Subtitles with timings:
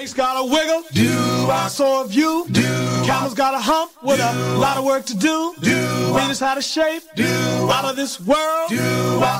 [0.00, 0.82] Snakes got a wiggle.
[0.94, 1.10] Do
[1.68, 2.46] so have you.
[2.50, 2.62] Do
[3.04, 5.54] Camel's got a hump with a lot of work to do.
[5.60, 7.02] Do Venus had a shape.
[7.16, 7.26] Do
[7.70, 8.70] out of this world.
[8.70, 8.80] Do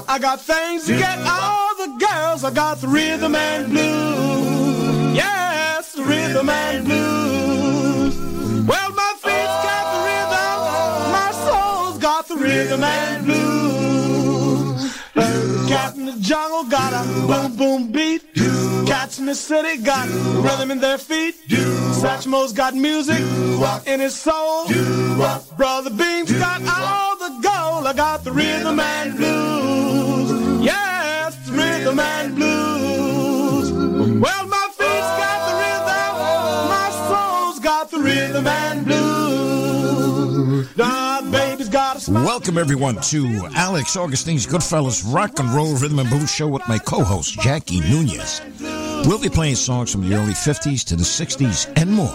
[0.07, 2.45] I got things to get all the girls.
[2.45, 5.17] I got the rhythm and blues.
[5.17, 8.19] Yes, the rhythm and blues.
[8.69, 10.59] Well, my feet's got the rhythm.
[11.17, 13.61] My soul's got the rhythm and blues.
[15.81, 18.23] Cat in the jungle got a boom boom beat.
[18.87, 20.07] Cats in the city got
[20.45, 21.35] rhythm in their feet.
[22.03, 23.21] Satchmo's got music
[23.87, 24.69] in his soul.
[25.57, 27.87] Brother Beam's got all the gold.
[27.87, 30.63] I got the rhythm and blues.
[30.63, 33.73] Yes, rhythm and blues.
[33.73, 36.13] Well, my feet's got the rhythm.
[36.77, 40.69] My soul's got the rhythm and blues.
[42.09, 46.79] Welcome, everyone, to Alex Augustine's Goodfellas Rock and Roll Rhythm and Blues Show with my
[46.79, 48.41] co host, Jackie Nunez.
[49.07, 52.15] We'll be playing songs from the early 50s to the 60s and more.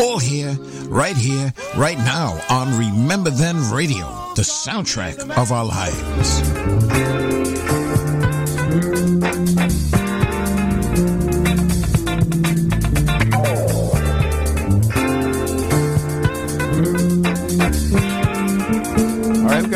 [0.00, 0.52] All here,
[0.88, 6.42] right here, right now on Remember Then Radio, the soundtrack of our lives.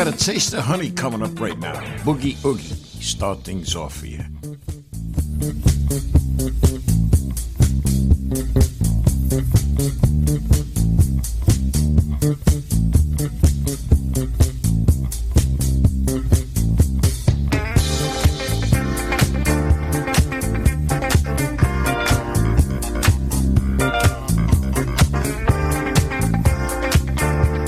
[0.05, 1.75] Got a taste of honey coming up right now.
[2.05, 2.75] Boogie Oogie.
[3.03, 4.25] Start things off for you.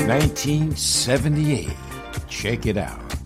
[0.07, 1.69] Nineteen seventy-eight.
[2.43, 3.22] Check it out.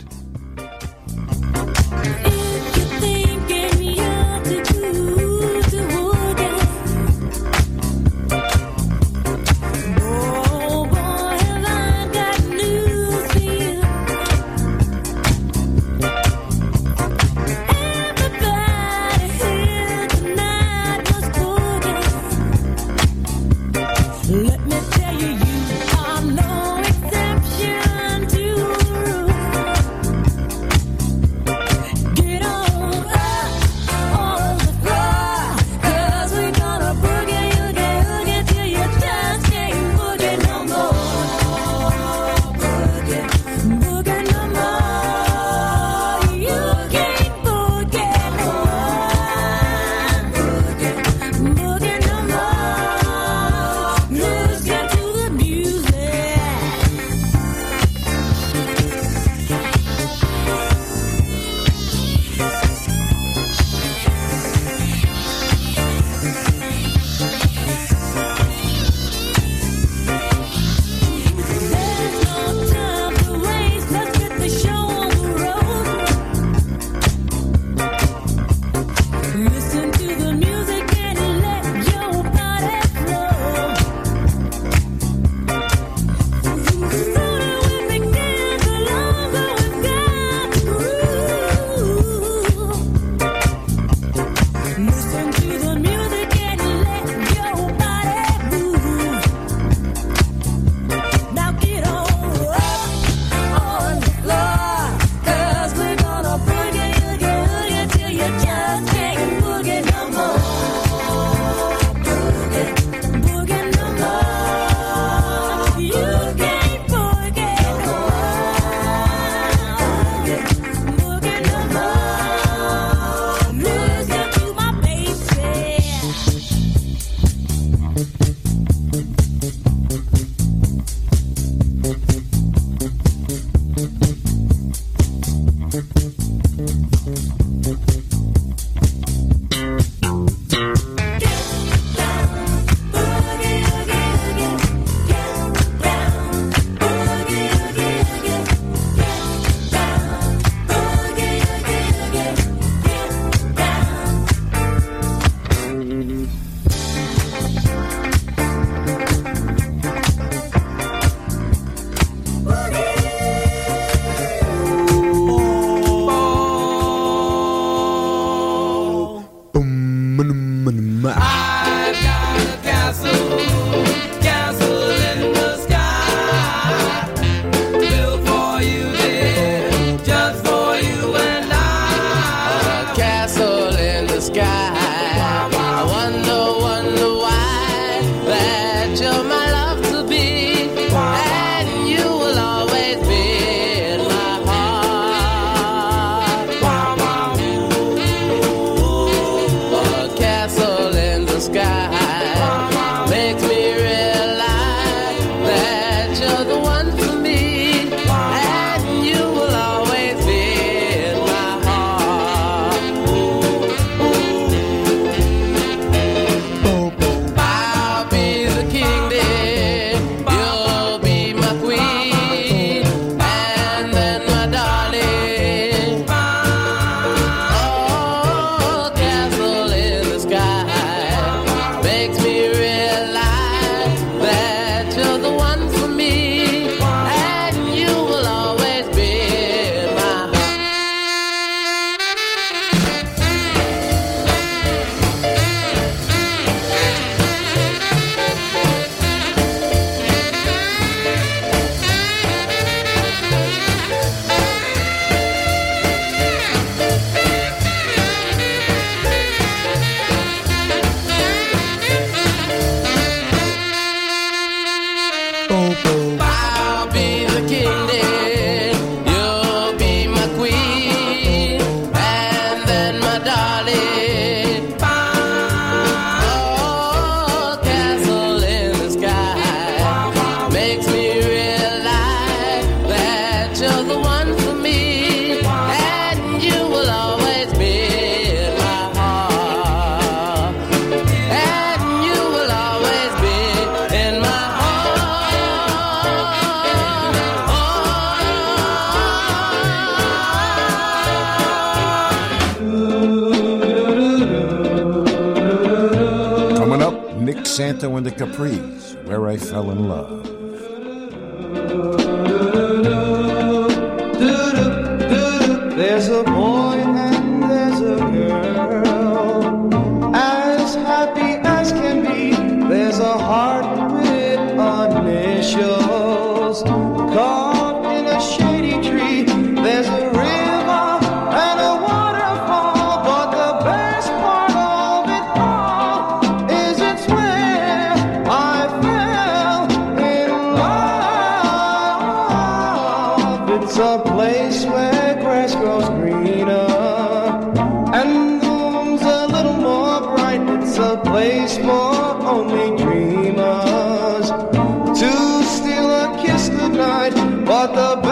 [357.75, 358.06] The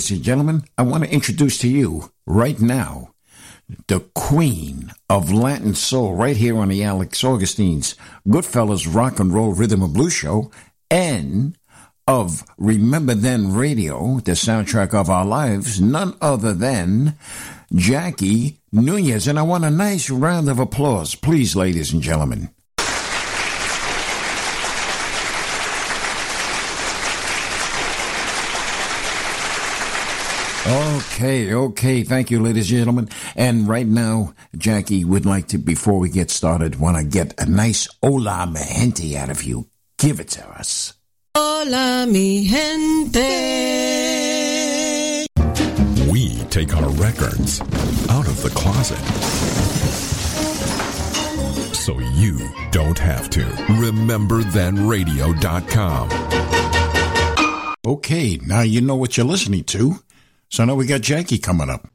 [0.00, 3.12] ladies and gentlemen, I want to introduce to you right now
[3.86, 9.52] the queen of Latin soul right here on the Alex Augustine's Goodfellas Rock and Roll
[9.52, 10.50] Rhythm and Blues Show
[10.90, 11.54] and
[12.06, 17.18] of Remember Then Radio, the soundtrack of our lives, none other than
[17.74, 19.28] Jackie Nunez.
[19.28, 22.48] And I want a nice round of applause, please, ladies and gentlemen.
[31.20, 32.02] Okay, okay.
[32.02, 33.10] Thank you, ladies and gentlemen.
[33.36, 37.44] And right now, Jackie would like to, before we get started, want to get a
[37.44, 39.68] nice hola mi gente out of you.
[39.98, 40.94] Give it to us.
[41.36, 43.20] Hola, mi gente.
[46.10, 47.60] We take our records
[48.08, 48.96] out of the closet.
[51.76, 53.42] So you don't have to.
[53.76, 56.08] RememberThenRadio.com.
[57.86, 60.00] Okay, now you know what you're listening to.
[60.50, 61.86] So now we got Jackie coming up.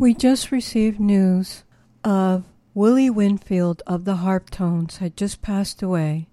[0.00, 1.62] We just received news
[2.02, 6.28] of Willie Winfield of the Harptones had just passed away.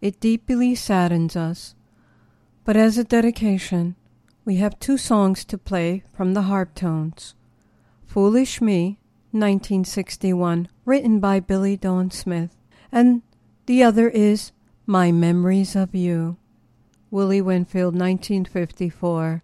[0.00, 1.74] It deeply saddens us,
[2.64, 3.94] but as a dedication,
[4.46, 7.34] we have two songs to play from the Harptones.
[8.06, 8.98] Foolish Me,
[9.32, 12.56] 1961, written by Billy Dawn Smith,
[12.90, 13.20] and
[13.66, 14.52] the other is
[14.86, 16.38] My Memories of You,
[17.10, 19.42] Willie Winfield, 1954,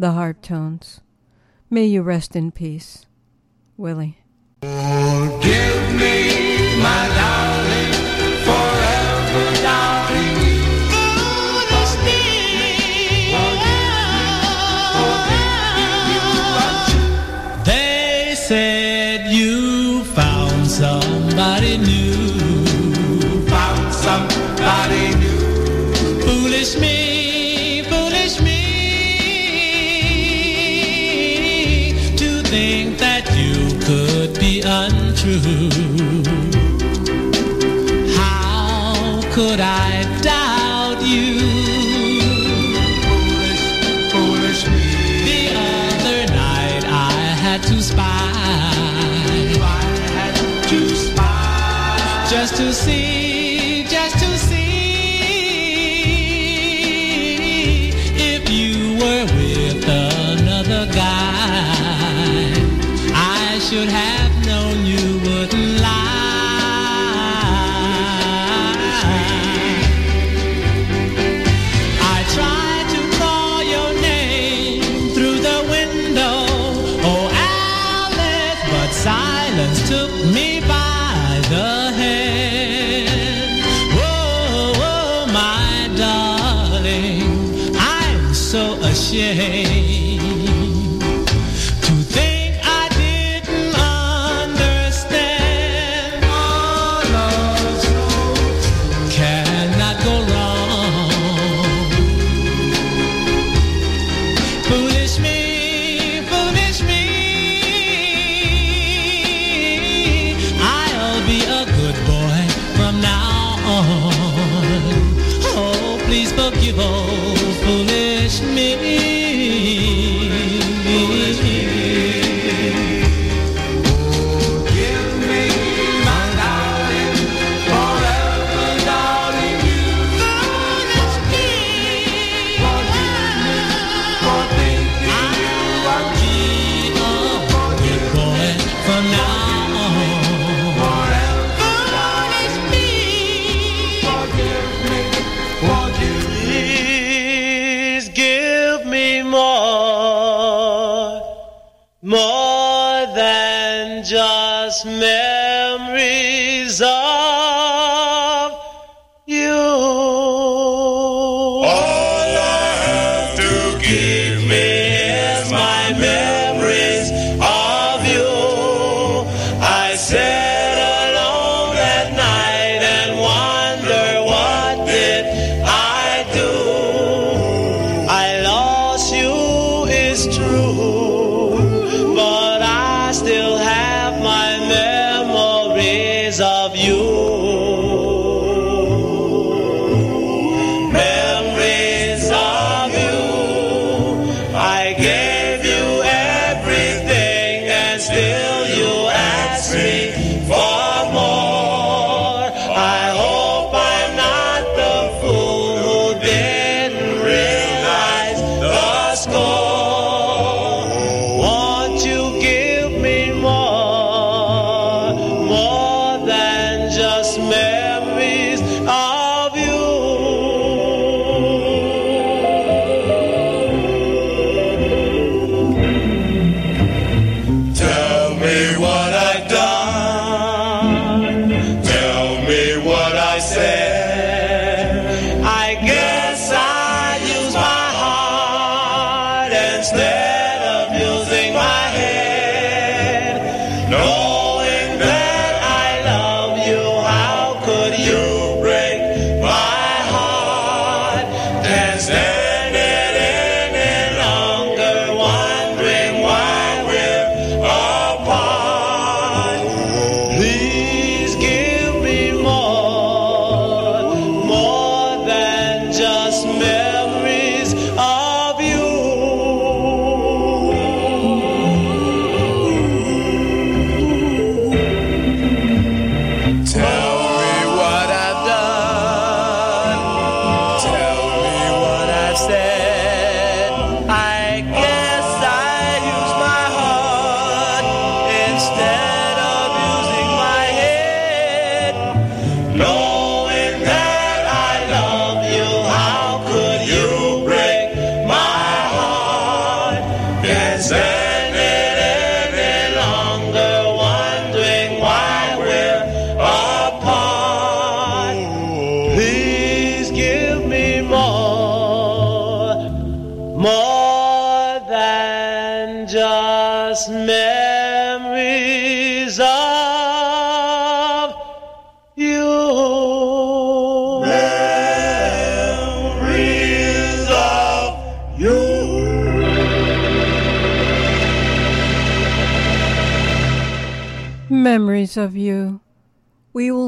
[0.00, 1.00] the Harptones.
[1.68, 3.04] May you rest in peace.
[3.76, 4.16] Willie.
[4.62, 5.79] Oh, Give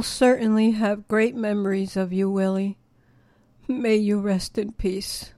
[0.02, 2.78] certainly have great memories of you, Willie.
[3.68, 5.32] May you rest in peace.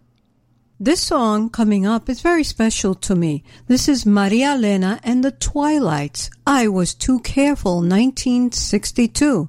[0.80, 3.44] This song coming up is very special to me.
[3.68, 6.30] This is Maria Elena and the Twilights.
[6.46, 9.48] I was too careful, 1962.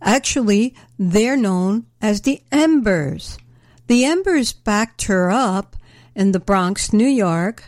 [0.00, 3.36] Actually, they're known as the Embers.
[3.88, 5.74] The Embers backed her up
[6.14, 7.64] in the Bronx, New York,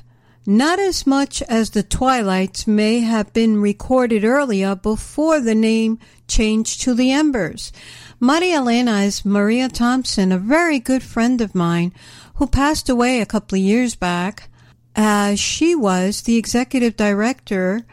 [0.50, 6.80] not as much as the Twilights may have been recorded earlier before the name changed
[6.80, 7.72] to the Embers.
[8.18, 11.92] Maria Elena is Maria Thompson, a very good friend of mine
[12.34, 14.50] who passed away a couple of years back.
[14.96, 17.86] As she was the executive director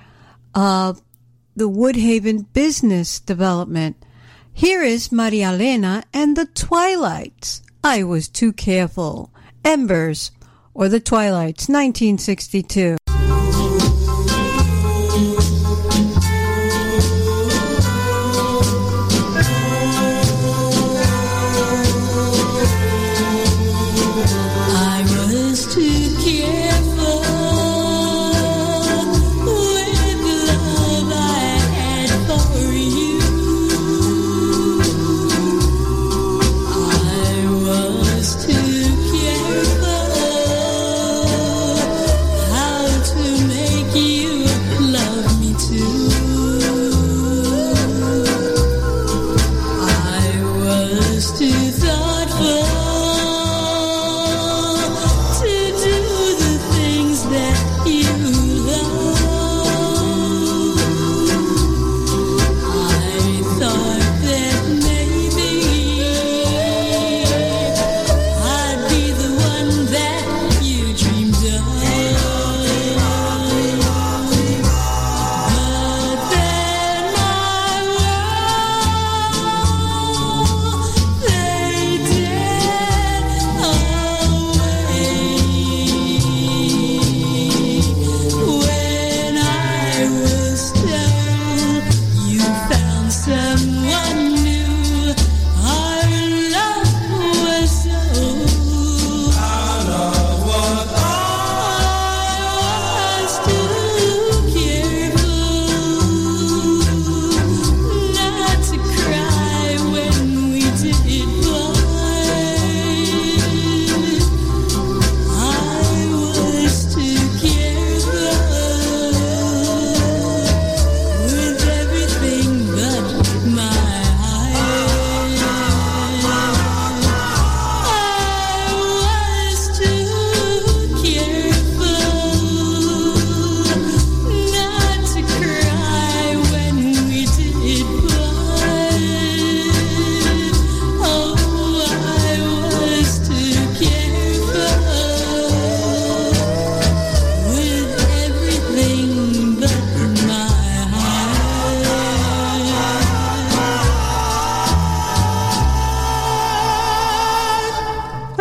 [0.55, 1.03] of
[1.55, 4.03] the Woodhaven Business Development.
[4.51, 7.61] Here is Maria Elena and the Twilights.
[7.83, 9.31] I was too careful.
[9.63, 10.31] Embers
[10.77, 12.97] or The Twilights, 1962.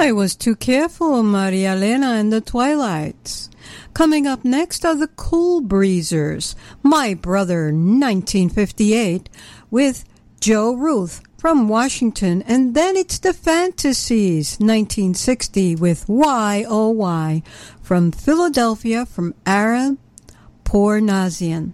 [0.07, 3.51] I was too careful, Maria Elena and the Twilights.
[3.93, 9.29] Coming up next are the Cool Breezers, My Brother 1958,
[9.69, 10.05] with
[10.41, 12.43] Joe Ruth from Washington.
[12.43, 17.43] And then it's the Fantasies 1960 with Y-O-Y
[17.83, 19.99] from Philadelphia from Arab
[20.63, 21.73] Pornazian.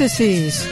[0.00, 0.67] esses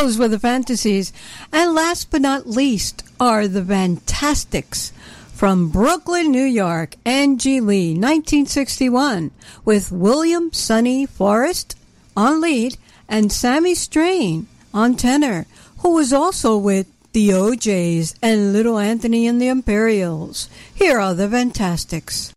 [0.00, 1.12] Those were the fantasies.
[1.52, 4.92] And last but not least are the Fantastics
[5.34, 9.32] from Brooklyn, New York, Angie Lee, 1961,
[9.64, 11.74] with William Sonny Forrest
[12.16, 12.76] on lead
[13.08, 15.46] and Sammy Strain on tenor,
[15.78, 20.48] who was also with the O'Jays and Little Anthony and the Imperials.
[20.72, 22.32] Here are the Fantastics.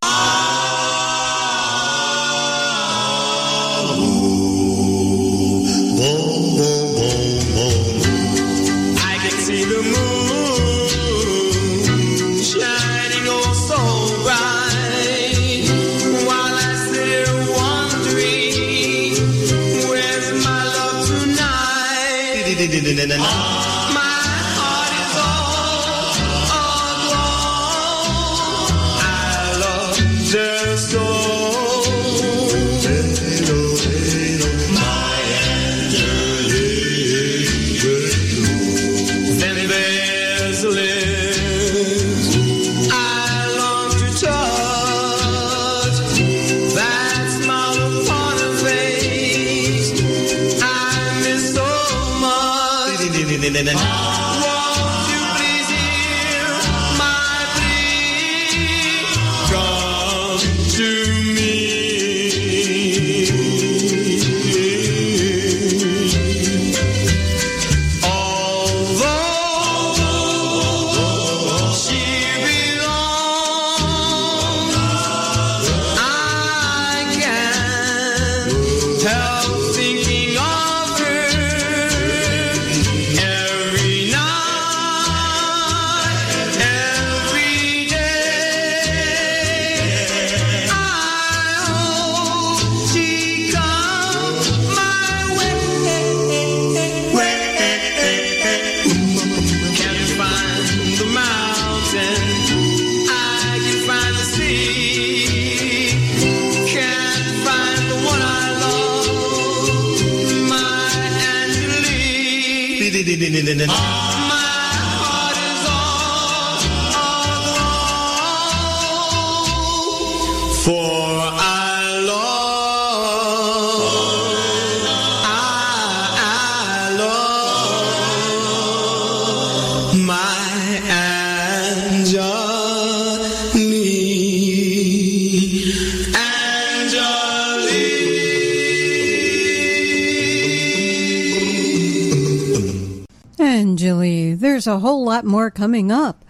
[144.64, 146.24] There's a whole lot more coming up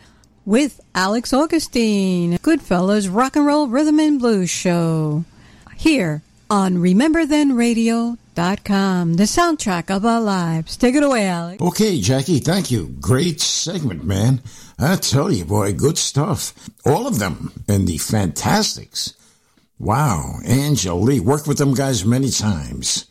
[0.46, 5.26] with Alex Augustine, Goodfellas Rock and Roll Rhythm and Blues Show.
[5.76, 10.78] Here on RememberThenRadio.com, the soundtrack of our lives.
[10.78, 11.60] Take it away, Alex.
[11.60, 12.96] Okay, Jackie, thank you.
[13.02, 14.40] Great segment, man.
[14.78, 16.54] I tell you, boy, good stuff.
[16.86, 19.12] All of them and the Fantastics.
[19.78, 23.04] Wow, Angel Lee, worked with them guys many times.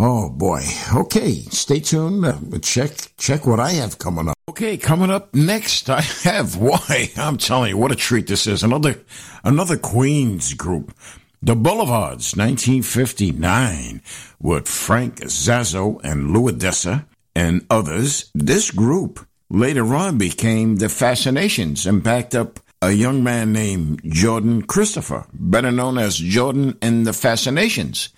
[0.00, 0.62] Oh boy.
[0.94, 2.24] Okay, stay tuned.
[2.24, 4.36] Uh, check check what I have coming up.
[4.48, 8.62] Okay, coming up next, I have why I'm telling you what a treat this is.
[8.62, 9.00] Another
[9.42, 10.94] another Queens group.
[11.42, 14.00] The Boulevards, 1959,
[14.40, 18.30] with Frank Zazzo and Lou Odessa and others.
[18.34, 24.62] This group later on became the Fascinations and backed up a young man named Jordan
[24.62, 28.10] Christopher, better known as Jordan and the Fascinations.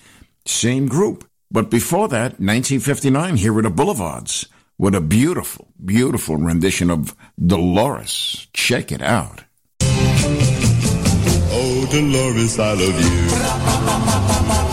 [0.46, 1.29] Same group.
[1.52, 4.46] But before that, 1959, here are the Boulevards
[4.78, 8.46] with a beautiful, beautiful rendition of Dolores.
[8.52, 9.42] Check it out.
[11.52, 14.69] Oh, Dolores, I love you.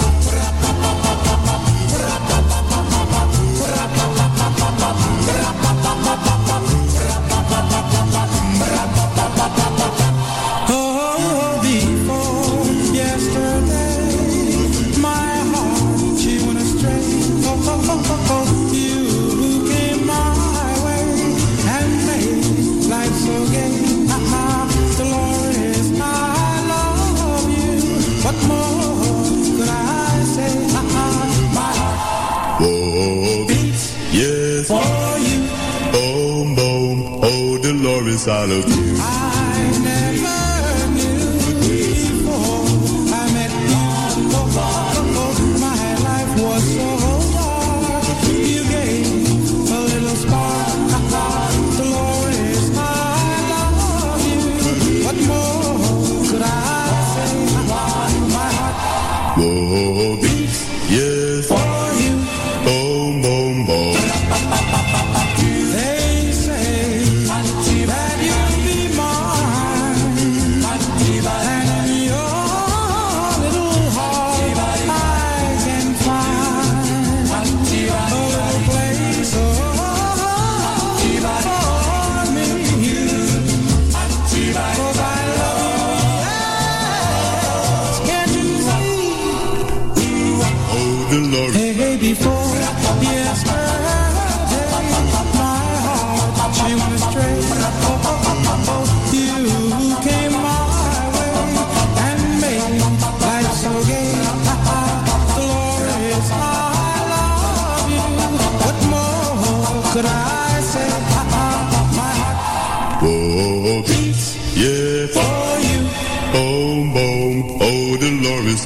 [38.48, 38.77] Dolores,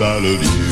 [0.02, 0.72] vieux.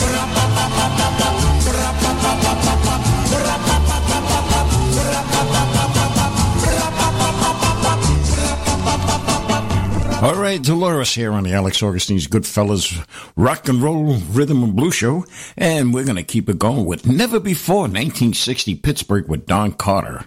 [10.22, 14.96] All right, Dolores here on the Alex Augustine's Goodfellas Rock and Roll Rhythm and Blues
[14.96, 19.72] Show, and we're going to keep it going with Never Before 1960 Pittsburgh with Don
[19.72, 20.26] Carter.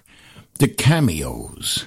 [0.59, 1.87] The Cameos.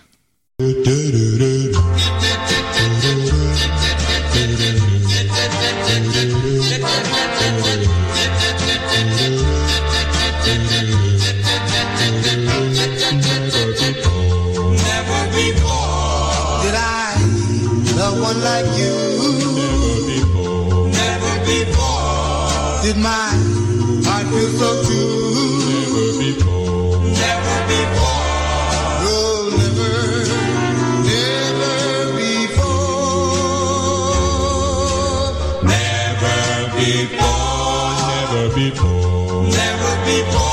[38.55, 39.43] before.
[39.43, 40.44] Never before.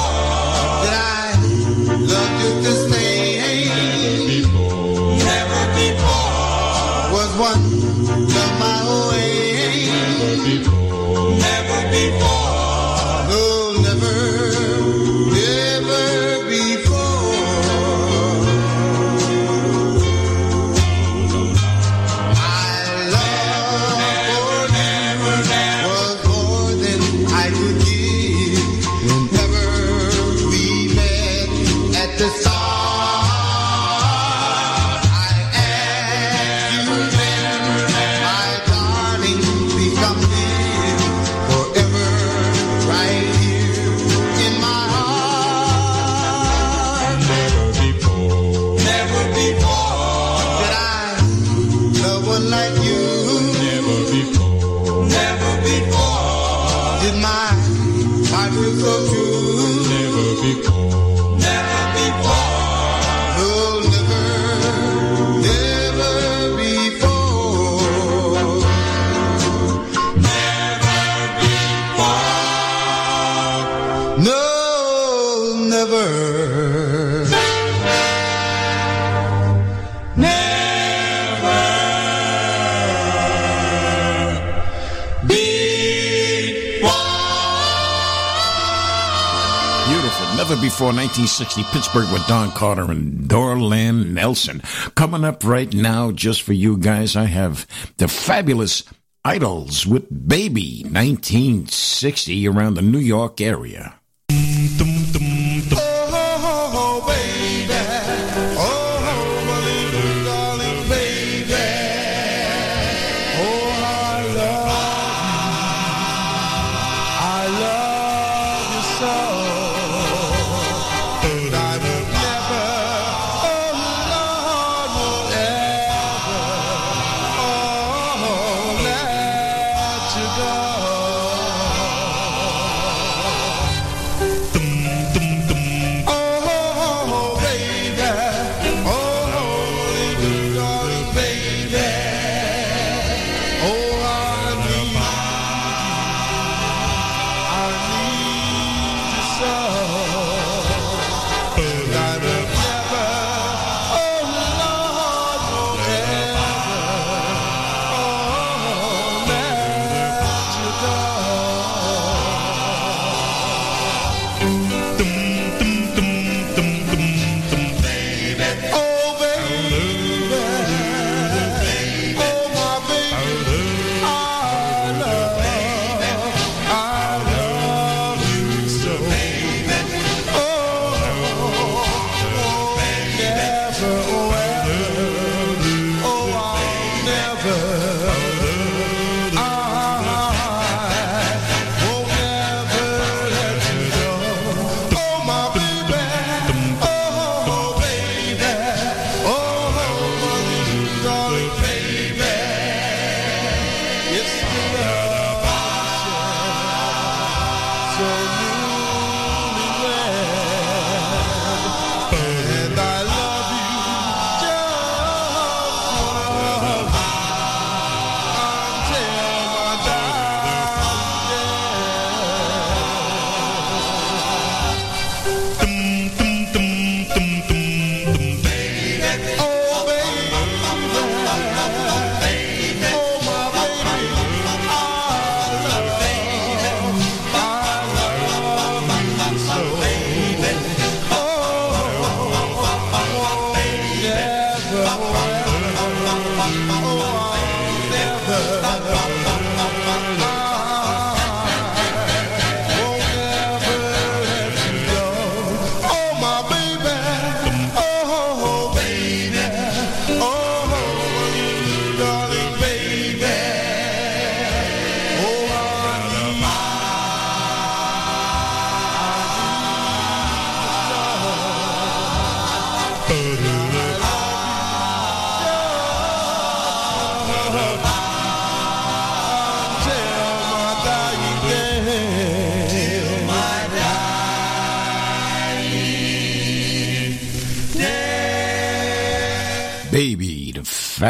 [90.80, 94.60] 1960, Pittsburgh with Don Carter and Dorlan Nelson.
[94.94, 97.66] Coming up right now, just for you guys, I have
[97.98, 98.82] the fabulous
[99.24, 104.00] Idols with Baby, 1960, around the New York area.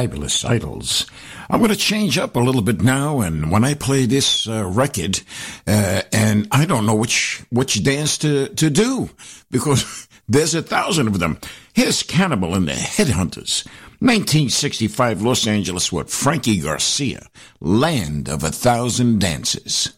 [0.02, 1.06] Fabulous idols.
[1.48, 4.64] I'm going to change up a little bit now, and when I play this uh,
[4.66, 5.20] record,
[5.64, 9.10] uh, and I don't know which which dance to to do
[9.52, 11.38] because there's a thousand of them.
[11.72, 13.64] Here's Cannibal and the Headhunters,
[14.00, 17.28] 1965 Los Angeles with Frankie Garcia,
[17.60, 19.92] Land of a Thousand Dances.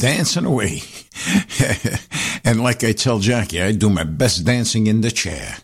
[0.00, 0.82] Dancing away.
[2.44, 5.58] and like I tell Jackie, I do my best dancing in the chair.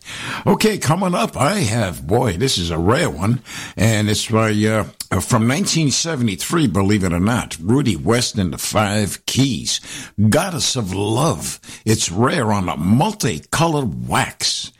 [0.45, 3.41] Okay, coming up, I have, boy, this is a rare one.
[3.75, 4.83] And it's by, uh,
[5.19, 9.81] from 1973, believe it or not, Rudy West and the Five Keys.
[10.29, 11.59] Goddess of Love.
[11.83, 14.71] It's rare on a multicolored wax.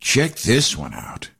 [0.00, 1.30] Check this one out.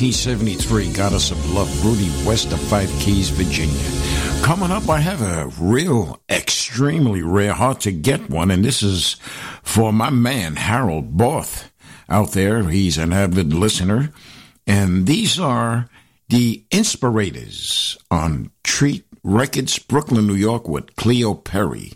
[0.00, 4.44] 1973, Goddess of Love, Rudy West of Five Keys, Virginia.
[4.44, 9.16] Coming up, I have a real, extremely rare, hard to get one, and this is
[9.64, 11.72] for my man, Harold Borth,
[12.08, 12.62] out there.
[12.68, 14.12] He's an avid listener.
[14.68, 15.90] And these are
[16.28, 21.94] the Inspirators on Treat Records, Brooklyn, New York, with Cleo Perry.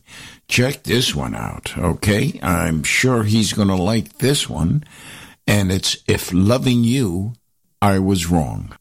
[0.48, 2.40] Check this one out, okay?
[2.42, 4.82] I'm sure he's going to like this one.
[5.46, 7.34] And it's If Loving You,
[7.82, 8.76] I Was Wrong.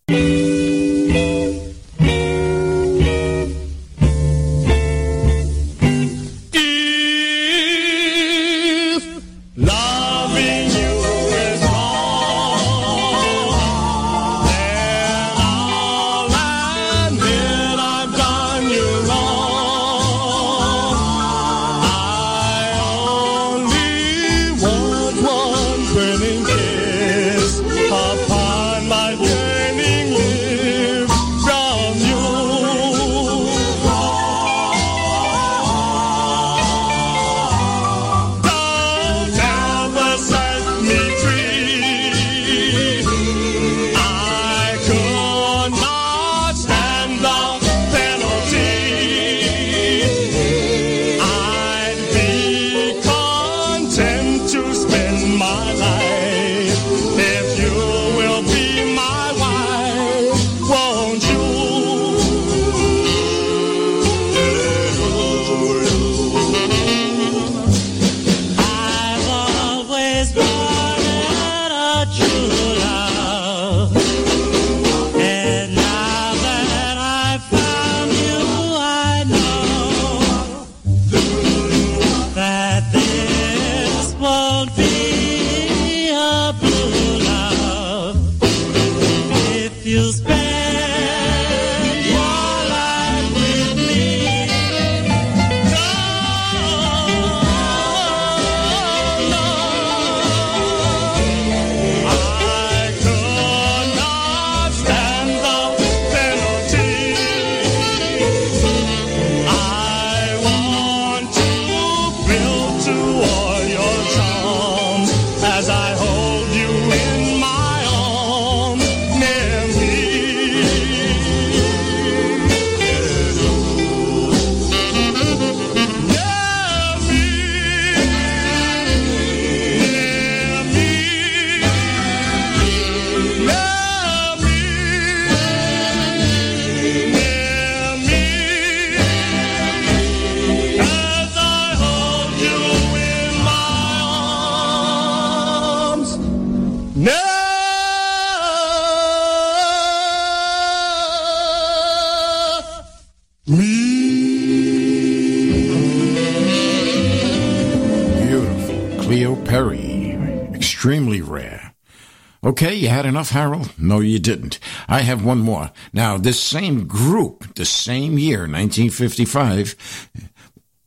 [163.02, 163.74] Had enough, Harold?
[163.80, 164.60] No, you didn't.
[164.88, 165.72] I have one more.
[165.92, 170.10] Now, this same group, the same year, 1955,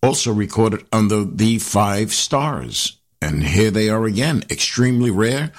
[0.01, 3.01] also recorded under the Five Stars.
[3.21, 4.45] And here they are again.
[4.49, 5.51] Extremely rare,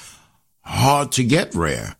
[0.62, 1.98] hard to get rare.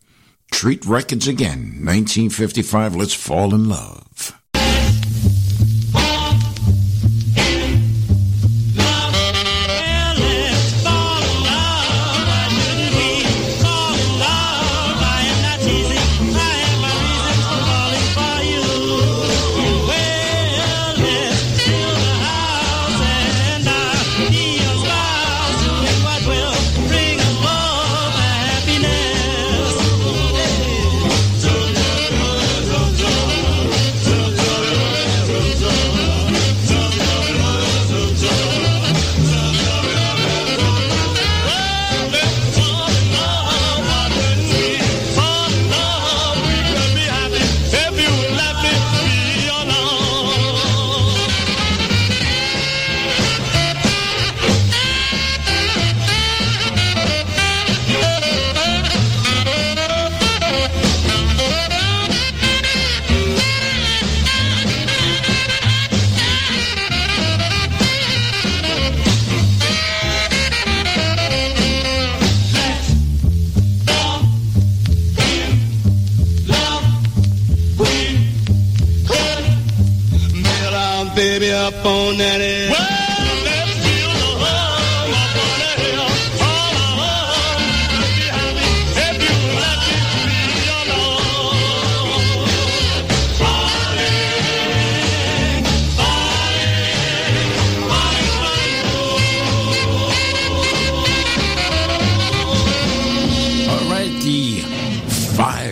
[0.50, 2.96] Treat Records again, 1955.
[2.96, 4.40] Let's fall in love.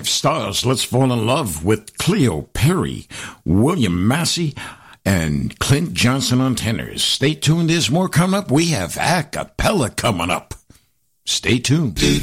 [0.07, 0.65] Stars.
[0.65, 3.07] Let's fall in love with Cleo Perry,
[3.45, 4.55] William Massey,
[5.05, 7.05] and Clint Johnson on tenors.
[7.05, 7.71] Stay tuned.
[7.71, 8.51] There's more coming up.
[8.51, 10.55] We have a cappella coming up.
[11.27, 11.99] Stay tuned.
[11.99, 12.21] Hey,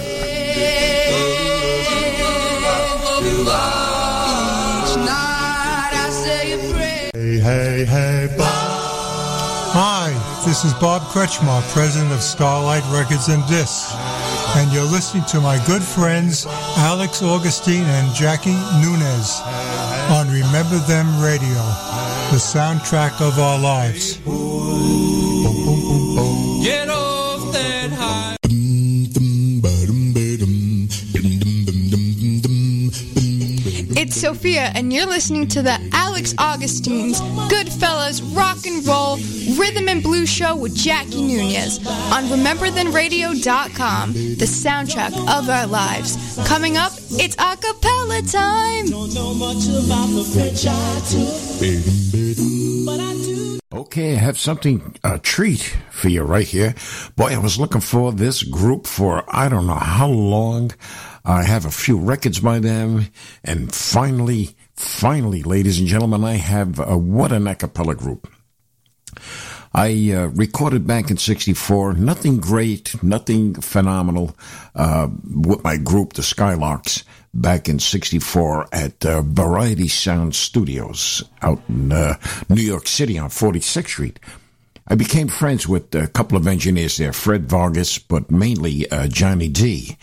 [7.42, 10.12] Hey, hey, hey, Hi,
[10.46, 13.92] this is Bob Kretschmar, president of Starlight Records and Discs,
[14.54, 19.40] and you're listening to my good friends Alex Augustine and Jackie Nunez
[20.08, 21.58] on Remember Then Radio,
[22.30, 24.20] the soundtrack of our lives.
[34.22, 37.20] Sophia, and you're listening to the Alex Augustine's
[37.50, 39.16] Goodfellas Rock and Roll
[39.58, 46.38] Rhythm and Blues Show with Jackie Nunez on RememberThenRadio.com, the soundtrack of our lives.
[46.46, 48.86] Coming up, it's a cappella time.
[53.74, 56.76] Okay, I have something, a treat for you right here.
[57.16, 60.70] Boy, I was looking for this group for I don't know how long.
[61.24, 63.06] I have a few records by them,
[63.44, 68.28] and finally, finally, ladies and gentlemen, I have uh, what an a cappella group.
[69.74, 74.36] I uh, recorded back in 64, nothing great, nothing phenomenal,
[74.74, 81.60] uh, with my group, the Skylarks, back in 64 at uh, Variety Sound Studios out
[81.68, 82.16] in uh,
[82.50, 84.20] New York City on 46th Street.
[84.88, 89.48] I became friends with a couple of engineers there, Fred Vargas, but mainly uh, Johnny
[89.48, 89.96] D.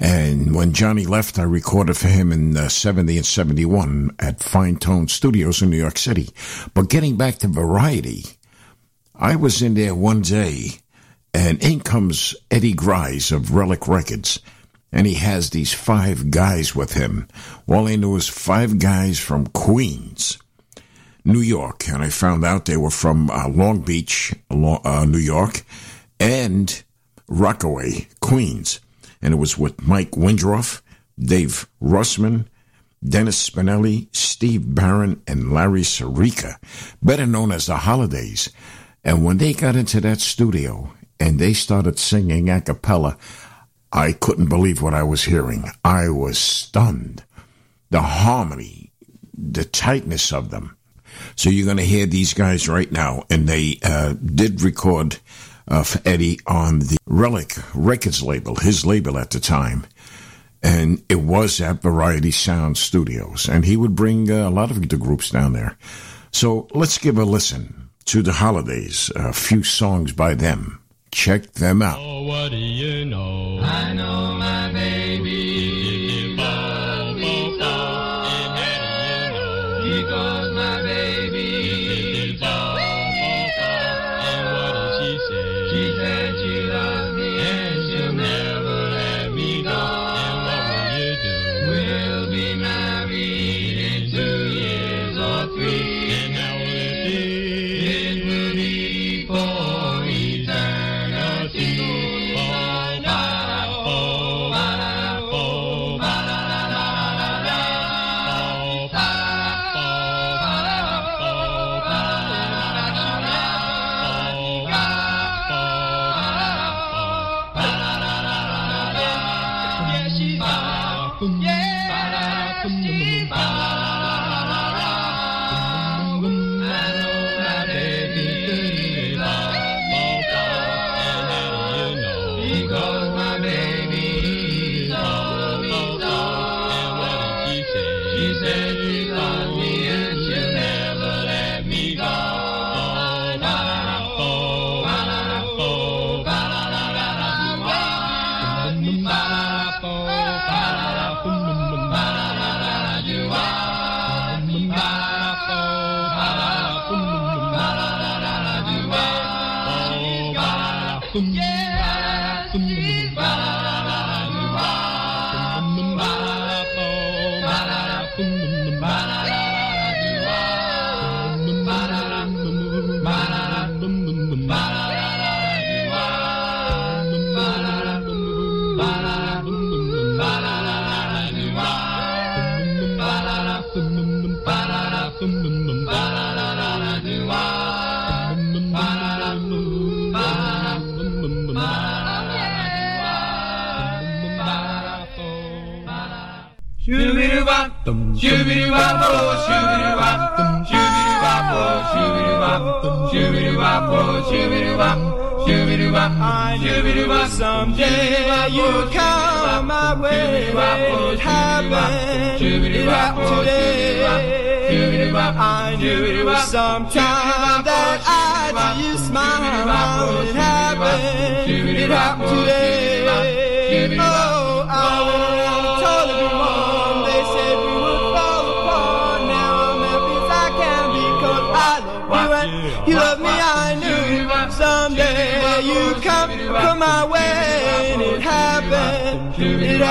[0.00, 4.76] And when Johnny left, I recorded for him in uh, 70 and 71 at Fine
[4.76, 6.30] Tone Studios in New York City.
[6.72, 8.24] But getting back to Variety,
[9.14, 10.78] I was in there one day,
[11.34, 14.38] and in comes Eddie Grice of Relic Records,
[14.92, 17.26] and he has these five guys with him.
[17.66, 20.38] All I knew was five guys from Queens,
[21.24, 25.62] New York, and I found out they were from uh, Long Beach, uh, New York,
[26.20, 26.84] and
[27.26, 28.78] Rockaway, Queens.
[29.20, 30.82] And it was with Mike Windroff,
[31.18, 32.46] Dave Russman,
[33.06, 36.56] Dennis Spinelli, Steve Barron, and Larry Sarica,
[37.02, 38.50] better known as the Holidays.
[39.04, 43.16] And when they got into that studio and they started singing a cappella,
[43.92, 45.70] I couldn't believe what I was hearing.
[45.84, 47.24] I was stunned.
[47.90, 48.92] The harmony,
[49.36, 50.76] the tightness of them.
[51.36, 55.18] So you're going to hear these guys right now, and they uh, did record
[55.84, 59.86] for Eddie on the Relic Records label, his label at the time.
[60.62, 64.88] And it was at Variety Sound Studios, and he would bring uh, a lot of
[64.88, 65.76] the groups down there.
[66.32, 70.80] So let's give a listen to the holidays, a few songs by them.
[71.10, 71.98] Check them out.
[72.00, 73.60] Oh, what do you know?
[73.62, 75.47] I know my baby.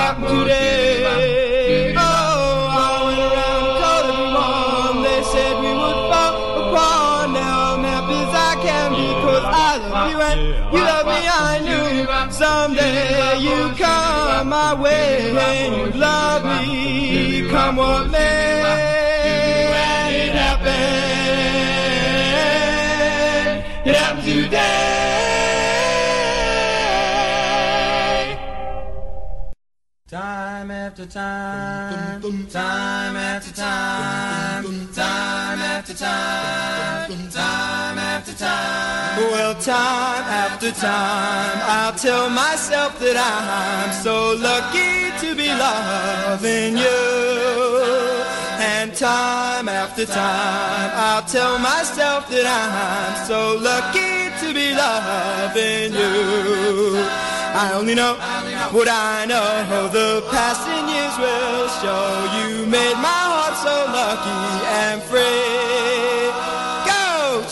[0.00, 1.94] It today.
[1.96, 4.96] Oh, I went around told everyone.
[5.02, 7.26] They said we would fall apart.
[7.30, 10.40] Now I'm happy as I can because I love you and
[10.72, 11.20] you love me.
[11.28, 11.88] I knew
[12.30, 17.48] someday you come my way and you love me.
[17.50, 18.62] Come what may,
[19.74, 21.08] and it happened.
[23.88, 24.97] It happened today.
[31.00, 39.30] After time, time after time, time after time, time after time.
[39.30, 48.24] Well, time after time, I'll tell myself that I'm so lucky to be loving you.
[48.58, 57.37] And time after time, I'll tell myself that I'm so lucky to be loving you.
[57.54, 58.14] I only know
[58.72, 59.88] what I know.
[59.88, 64.40] The passing years will show you made my heart so lucky
[64.82, 66.30] and free.
[66.86, 67.42] Go!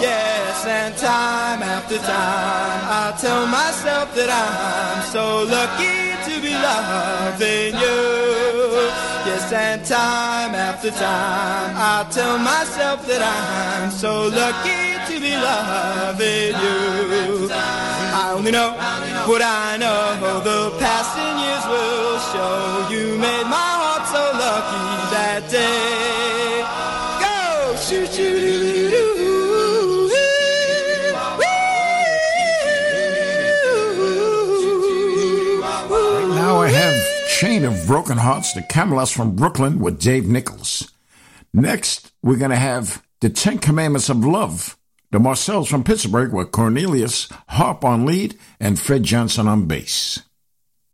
[0.00, 7.74] Yes, and time after time, I tell myself that I'm so lucky to be loving
[7.80, 8.25] you.
[9.52, 17.48] And time after time, I tell myself that I'm so lucky to be loving you.
[17.54, 18.72] I only know
[19.30, 20.42] what I know.
[20.42, 25.05] The passing years will show you made my heart so lucky
[37.64, 40.92] Of Broken Hearts, the Camelots from Brooklyn with Dave Nichols.
[41.54, 44.76] Next, we're going to have the Ten Commandments of Love,
[45.10, 50.20] the Marcels from Pittsburgh with Cornelius Harp on lead and Fred Johnson on bass.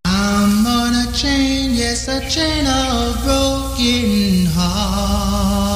[0.05, 5.72] I'm on a chain, yes, a chain of broken hearts.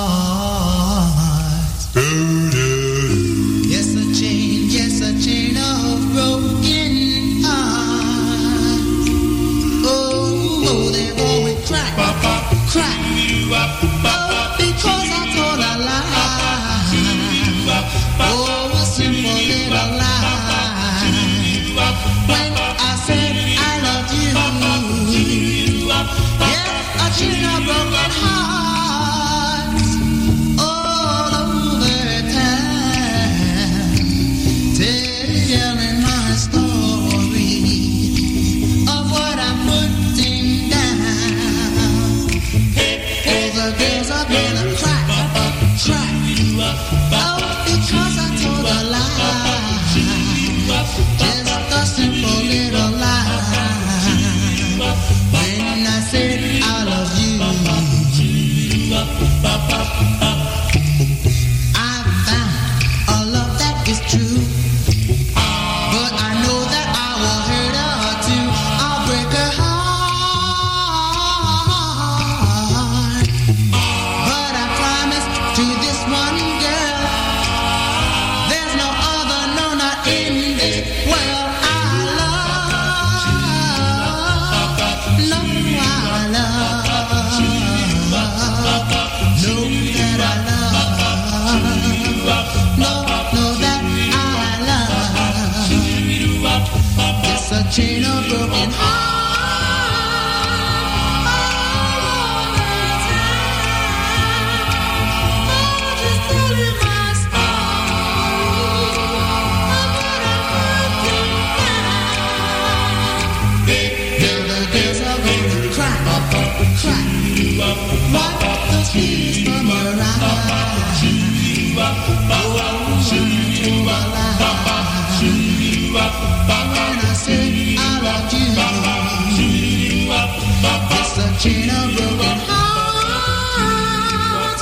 [131.49, 131.73] It's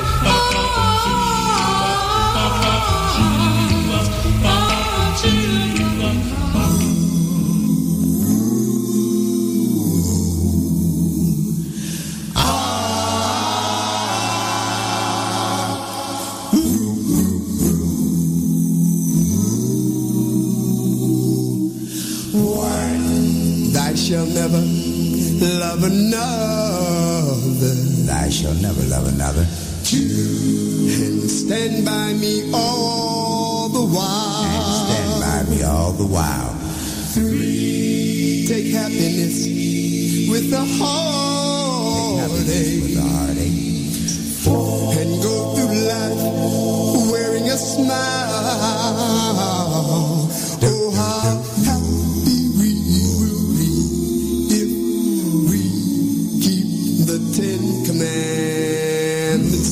[0.00, 0.04] a
[23.72, 24.60] Thou shalt never
[25.58, 26.53] love another.
[28.44, 29.40] Shalt never love another.
[29.40, 34.44] And stand by me all the while.
[34.44, 36.52] And stand by me all the while.
[37.14, 39.46] Three, take happiness
[40.28, 42.32] with the heartache.
[42.82, 43.96] With the heartache.
[44.44, 46.20] Four, and go through life
[47.10, 47.94] wearing a smile.
[50.66, 51.63] Oh, how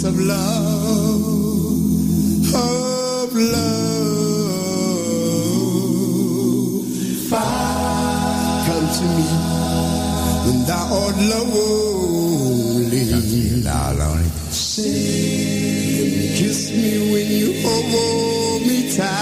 [0.05, 1.23] Of love,
[2.53, 3.93] of love.
[7.31, 9.27] Five, come to me
[10.45, 13.03] when thou art lonely.
[13.11, 14.31] Come to me thou lonely.
[14.51, 14.91] Six,
[16.37, 19.13] kiss me when you hold me tight.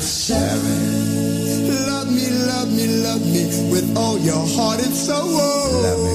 [0.00, 3.42] Seven, love me, love me, love me
[3.72, 5.32] with all your heart and soul.
[5.32, 6.11] Love me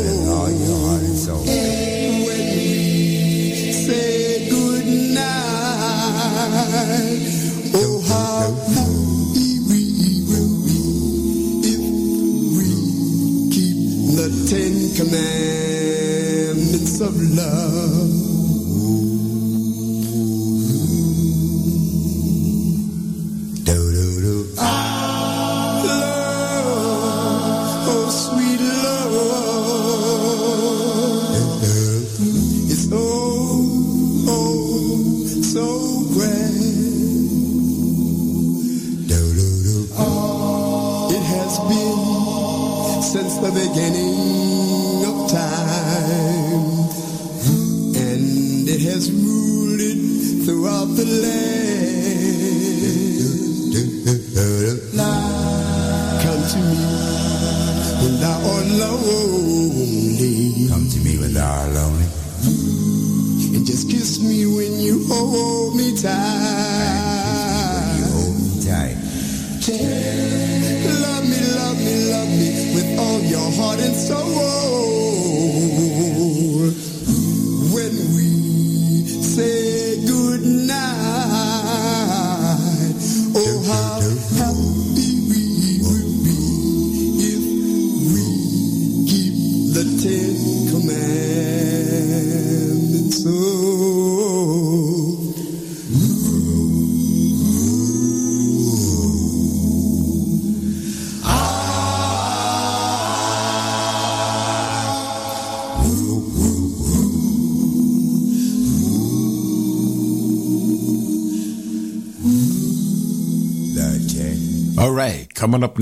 [14.97, 15.13] Ten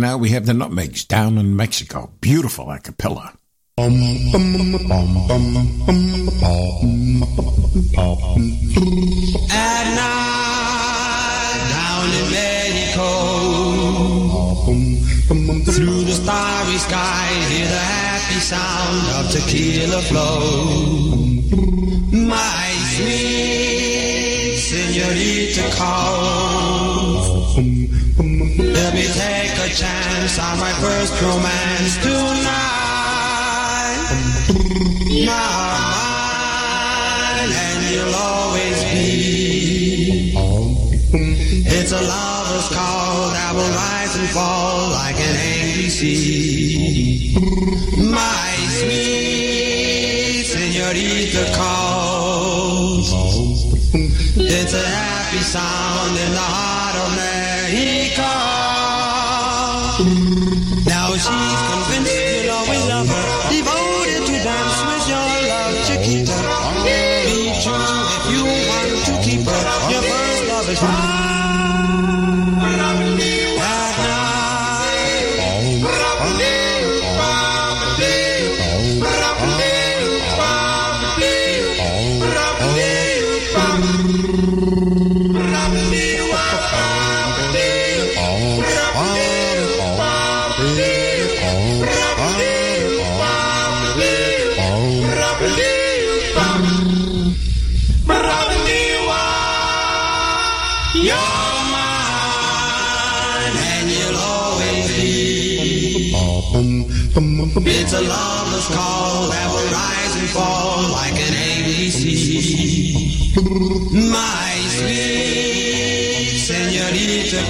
[0.06, 2.12] now, we have the Nutmegs down in Mexico.
[2.22, 3.34] Beautiful a cappella.
[3.76, 3.88] At
[10.00, 13.10] night, down in Mexico,
[15.74, 20.40] through the starry sky, hear the happy sound of tequila flow.
[22.12, 26.75] My sweet senorita calls.
[28.96, 32.46] Me take a chance on my first romance tonight.
[35.26, 35.76] Now
[37.36, 40.32] mine, and you'll always be.
[41.76, 47.36] It's a lover's call that will rise and fall like an angry sea.
[48.00, 53.12] My sweet senorita calls.
[54.38, 58.55] It's a happy sound in the heart of Mexico.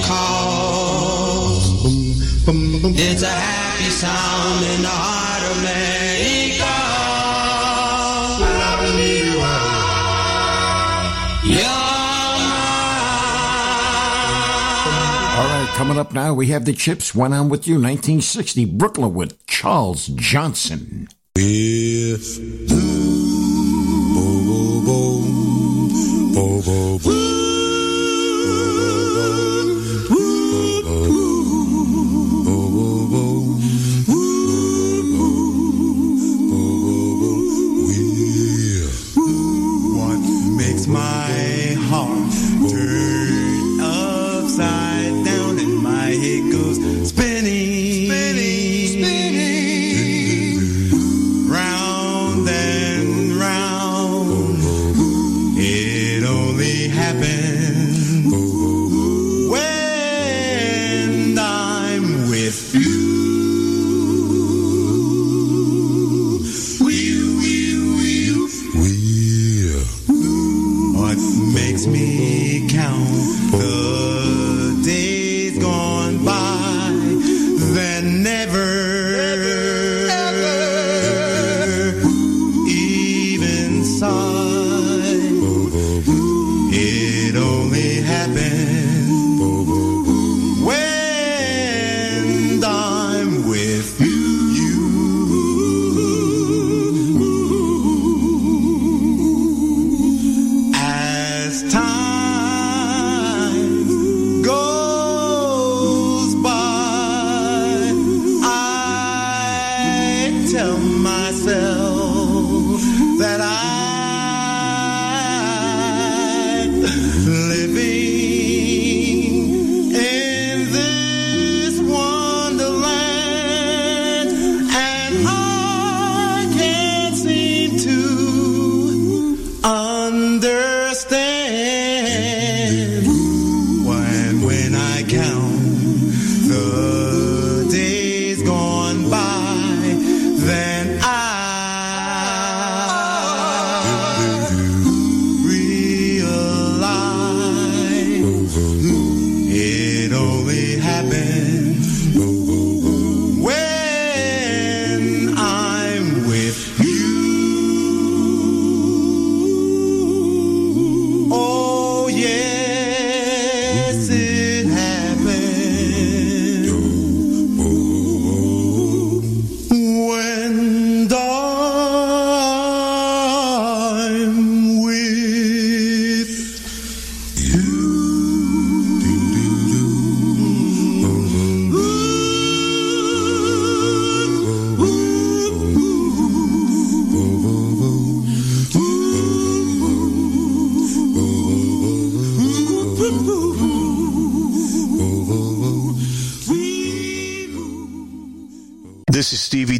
[0.06, 1.66] Calls.
[2.98, 6.76] It's a happy sound in the heart of Mexico.
[15.36, 17.14] All right, coming up now, we have the Chips.
[17.14, 21.08] Went on with you, 1960, Brooklyn with Charles Johnson.
[21.34, 22.38] If
[24.14, 25.00] bo bo
[26.32, 27.25] bo bo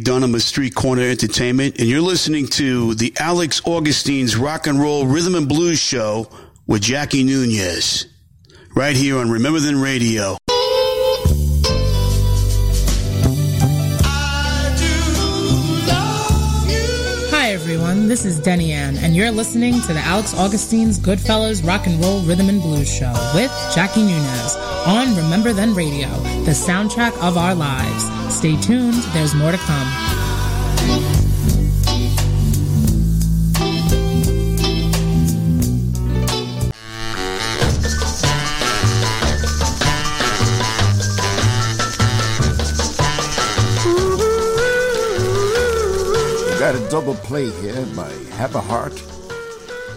[0.07, 5.05] Dunham of Street Corner Entertainment, and you're listening to the Alex Augustine's Rock and Roll
[5.05, 6.29] Rhythm and Blues Show
[6.65, 8.05] with Jackie Nunez,
[8.73, 10.37] right here on Remember Then Radio.
[17.29, 21.85] Hi everyone, this is Denny Ann, and you're listening to the Alex Augustine's Goodfellas Rock
[21.85, 24.55] and Roll Rhythm and Blues Show with Jackie Nunez
[24.85, 26.07] on Remember Then Radio,
[26.45, 28.16] the soundtrack of our lives.
[28.29, 29.87] Stay tuned, there's more to come.
[46.59, 49.01] Got a double play here by Have a Heart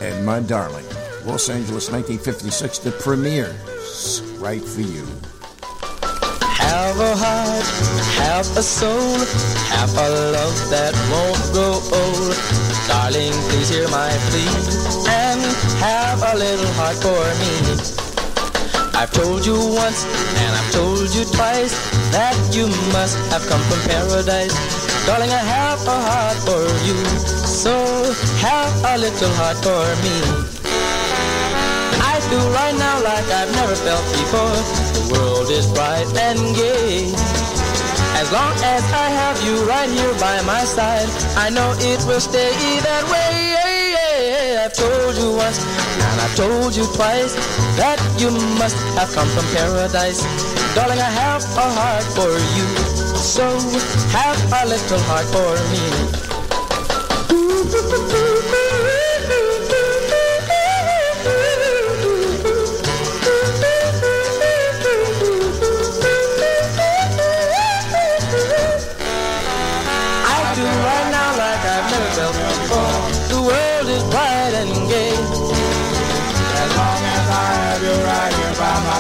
[0.01, 0.87] and My Darling.
[1.25, 4.23] Los Angeles 1956, the premieres.
[4.39, 5.07] Right for you.
[6.71, 7.67] Have a heart,
[8.23, 9.19] have a soul,
[9.75, 12.35] have a love that won't grow old.
[12.87, 14.55] Darling, please hear my plea
[15.11, 15.43] and
[15.83, 17.75] have a little heart for me.
[18.95, 20.07] I've told you once
[20.39, 21.75] and I've told you twice
[22.15, 24.55] that you must have come from paradise.
[25.07, 26.99] Darling, I have a heart for you,
[27.51, 27.75] so
[28.47, 30.50] have a little heart for me.
[32.31, 34.55] Feel right now like I've never felt before.
[34.95, 37.11] The world is bright and gay.
[38.23, 42.21] As long as I have you right here by my side, I know it will
[42.21, 42.55] stay
[42.87, 43.51] that way.
[44.63, 47.35] I've told you once and I've told you twice
[47.75, 48.31] that you
[48.63, 50.23] must have come from paradise.
[50.77, 52.67] Darling, I have a heart for you,
[53.19, 53.59] so
[54.15, 55.59] have a little heart for
[58.15, 58.27] me.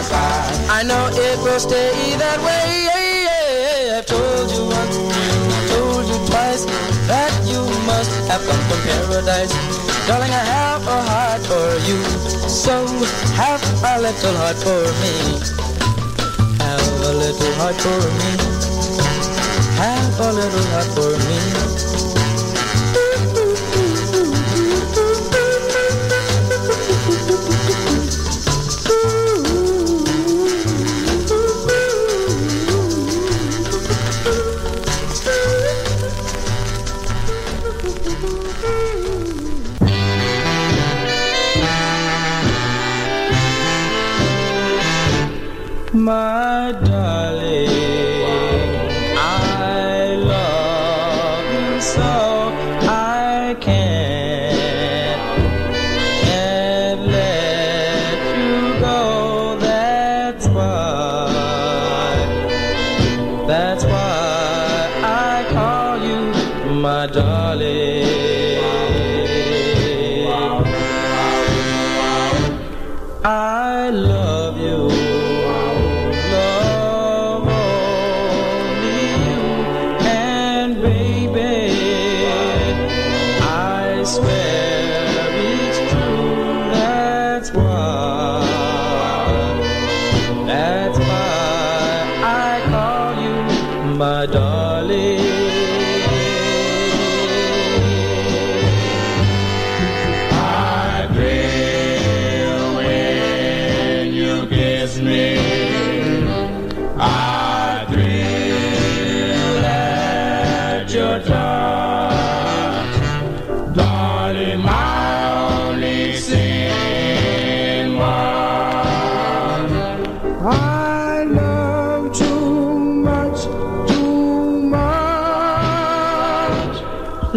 [0.00, 2.88] here by my side, I know it will stay that way.
[3.96, 4.96] I've told you once,
[5.72, 6.64] told you twice
[7.08, 9.52] that you must have come from paradise.
[10.06, 12.00] Darling, I have a heart for you,
[12.48, 12.86] so
[13.36, 15.40] have a little heart for me.
[16.58, 18.32] Have a little heart for me.
[19.76, 21.89] Have a little heart for me.
[46.10, 46.49] My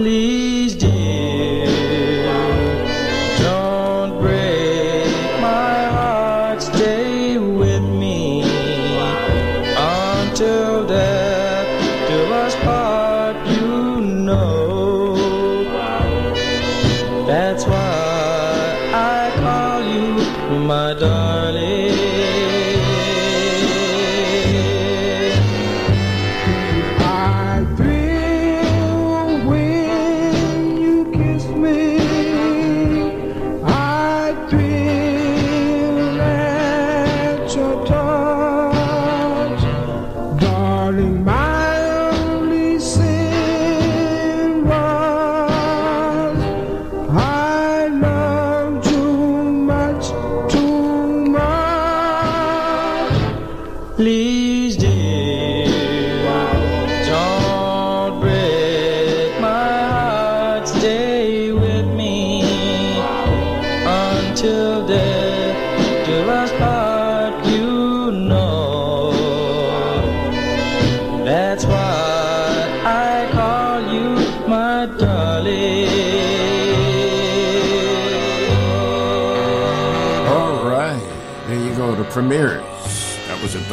[0.03, 0.52] Please,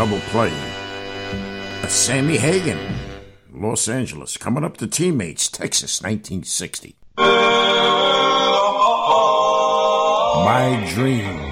[0.01, 0.51] double play.
[1.87, 2.79] Sammy Hagen,
[3.53, 6.97] Los Angeles, coming up to Teammates, Texas, 1960.
[10.39, 11.50] My dreams.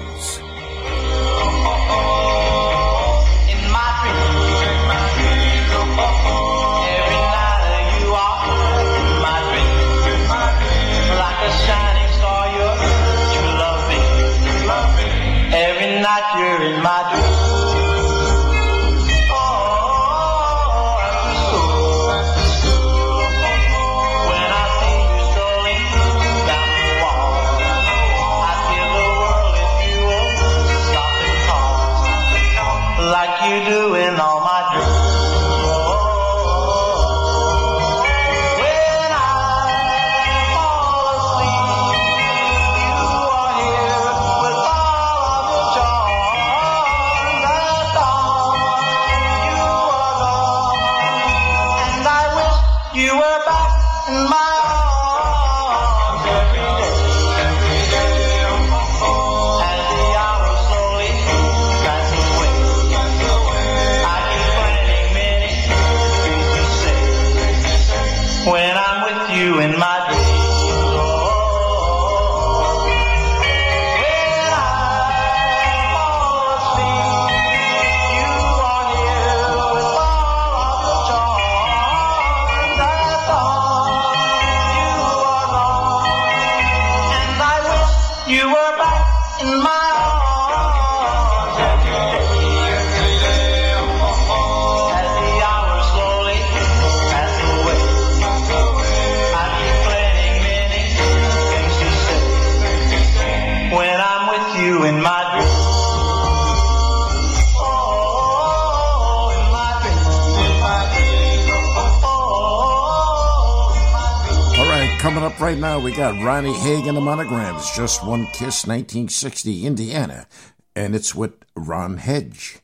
[115.39, 120.27] Right now, we got Ronnie Hagan, and the Monograms, Just One Kiss, 1960, Indiana,
[120.75, 122.59] and it's with Ron Hedge.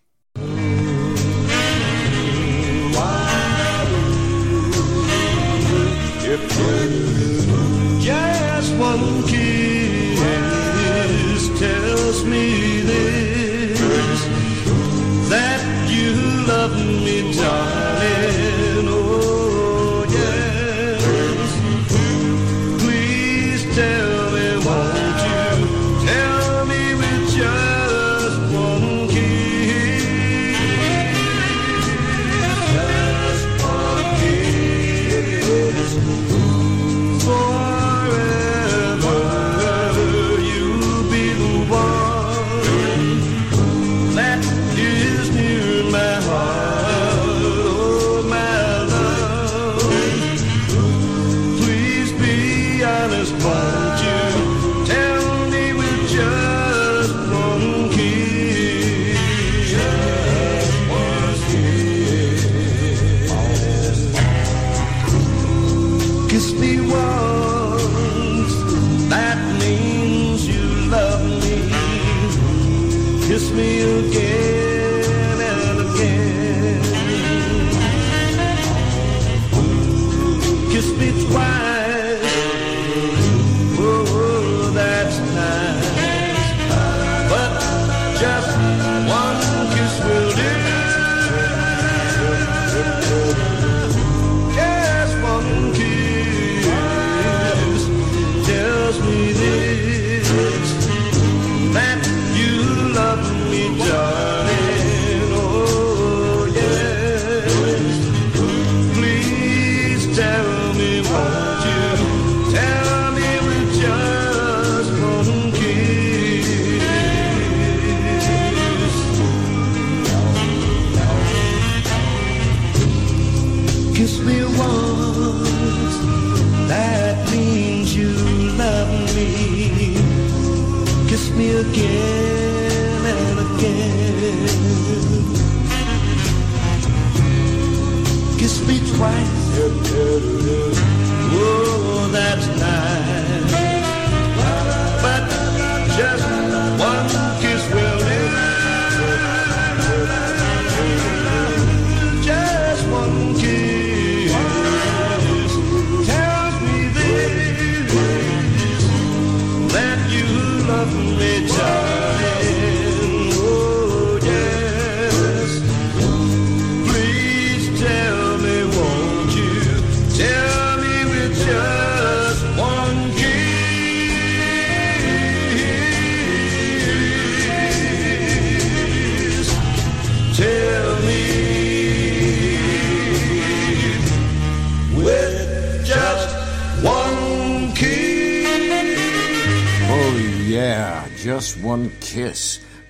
[8.01, 10.19] Just one kiss
[11.57, 13.79] tells me this
[15.29, 16.13] that you
[16.45, 17.94] love me, darling.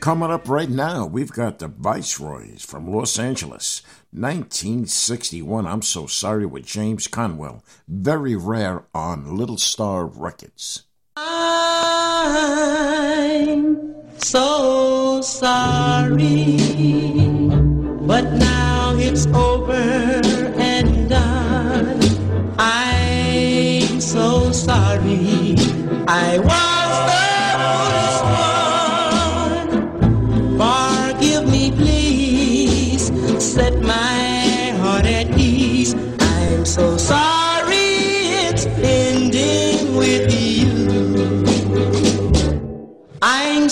[0.06, 5.66] Coming up right now, we've got the Viceroys from Los Angeles, 1961.
[5.66, 7.64] I'm so sorry with James Conwell.
[7.88, 10.84] Very rare on Little Star Records.
[11.18, 11.34] I'm
[14.20, 16.58] so sorry,
[18.06, 22.00] but now it's over and done.
[22.60, 25.56] I'm so sorry.
[26.08, 26.75] I was.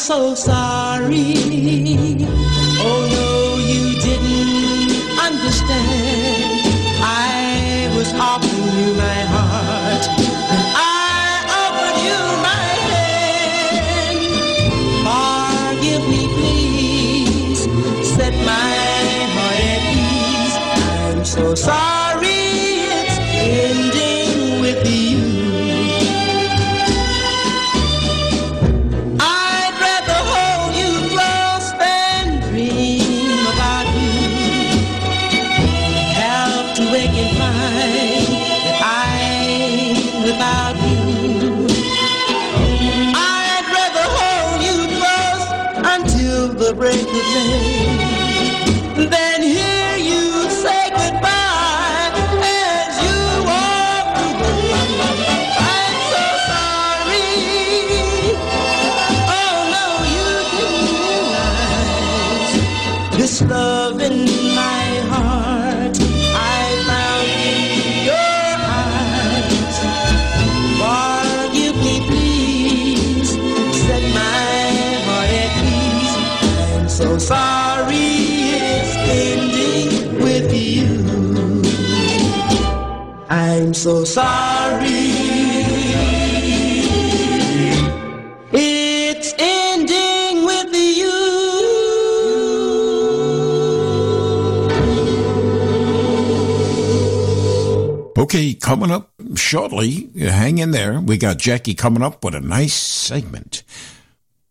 [0.04, 1.34] So sorry.
[2.86, 6.60] Oh no, you didn't understand.
[7.02, 8.12] I was
[83.84, 85.12] so sorry.
[88.54, 91.12] It's ending with you.
[98.18, 101.02] Okay, coming up shortly, hang in there.
[101.02, 103.64] We got Jackie coming up with a nice segment.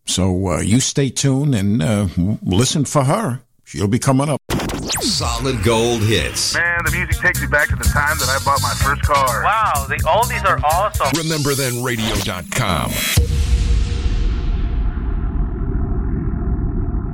[0.05, 2.09] So uh, you stay tuned and uh,
[2.43, 3.41] listen for her.
[3.65, 4.43] She'll be coming up.
[5.01, 6.55] Solid gold hits.
[6.55, 9.43] Man, the music takes me back to the time that I bought my first car.
[9.43, 11.07] Wow, the oldies are awesome.
[11.09, 12.93] RememberThenRadio.com.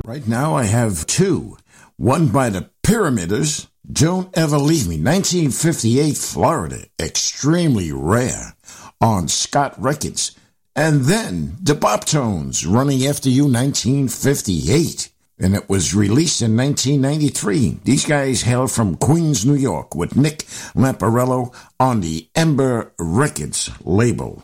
[0.05, 1.57] Right now, I have two.
[1.95, 8.55] One by the Pyramiders, Don't Ever Leave Me, 1958, Florida, extremely rare,
[8.99, 10.35] on Scott Records.
[10.75, 15.08] And then the Bop Tones, Running After You, 1958.
[15.39, 17.79] And it was released in 1993.
[17.83, 20.39] These guys hail from Queens, New York, with Nick
[20.75, 24.43] Lamparello on the Ember Records label.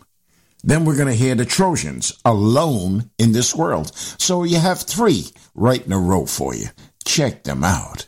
[0.63, 3.95] Then we're going to hear the Trojans, Alone in This World.
[3.95, 6.67] So you have three right in a row for you.
[7.05, 8.07] Check them out.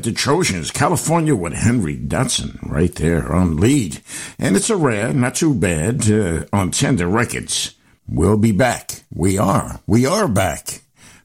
[0.00, 4.00] It, the Trojans, California with Henry Dutson right there on lead.
[4.38, 7.74] And it's a rare, not too bad, uh, on Tender Records.
[8.08, 9.04] We'll be back.
[9.12, 9.80] We are.
[9.86, 10.80] We are back.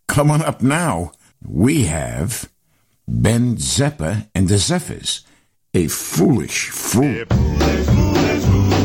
[0.08, 2.50] Coming up now, we have
[3.08, 5.26] Ben Zeppa and the Zephyrs,
[5.74, 7.24] A Foolish Fool.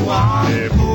[0.07, 0.90] Now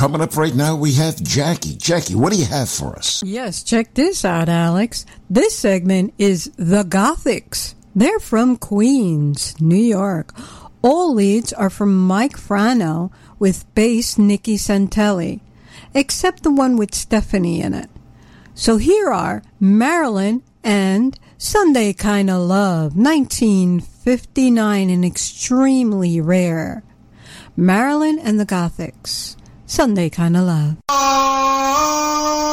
[0.00, 1.74] coming up right now, we have Jackie.
[1.74, 3.22] Jackie, what do you have for us?
[3.22, 5.04] Yes, check this out, Alex.
[5.28, 7.74] This segment is The Gothics.
[7.94, 10.32] They're from Queens, New York.
[10.80, 15.40] All leads are from Mike Frano with bass Nikki Santelli,
[15.92, 17.90] except the one with Stephanie in it.
[18.54, 26.82] So here are Marilyn and Sunday Kinda Love, 1959 and extremely rare.
[27.54, 29.36] Marilyn and the Gothics,
[29.70, 30.78] Sunday Kinda Love.
[30.88, 32.49] Oh.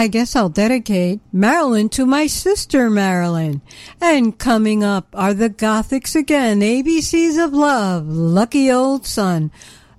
[0.00, 3.60] I guess I'll dedicate Marilyn to my sister Marilyn.
[4.00, 9.50] And coming up are the Gothics again, ABCs of Love, Lucky Old Sun.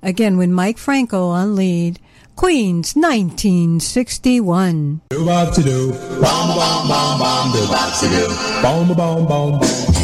[0.02, 1.99] Again with Mike Franco on lead.
[2.36, 5.02] Queens 1961.
[5.11, 8.28] Do-bop-to-do, bomb-bomb-bomb-bomb, do-bop-to-do,
[8.64, 10.01] bomb-bomb-bomb.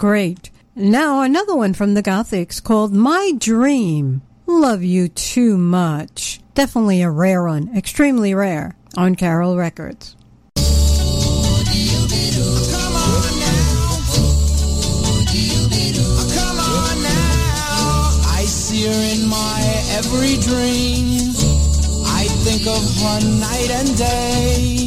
[0.00, 0.50] great.
[0.74, 4.22] Now another one from the Gothics called My Dream.
[4.46, 6.40] Love You Too Much.
[6.54, 10.16] Definitely a rare one, extremely rare, on Carol Records.
[18.72, 19.60] in my
[19.98, 21.28] every dream.
[22.06, 24.79] I think of her night and day.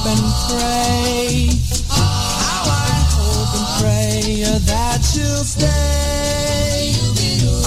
[0.00, 1.48] hope and pray.
[1.88, 6.92] How I hope and pray that you'll stay.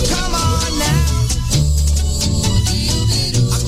[0.10, 1.06] Come on now.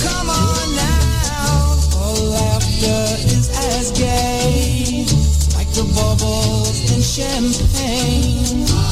[0.02, 1.78] Come on now.
[1.94, 3.06] Oh, laughter
[3.36, 5.06] is as gay
[5.56, 8.85] like the bubbles in champagne.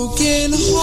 [0.00, 0.79] broken heart.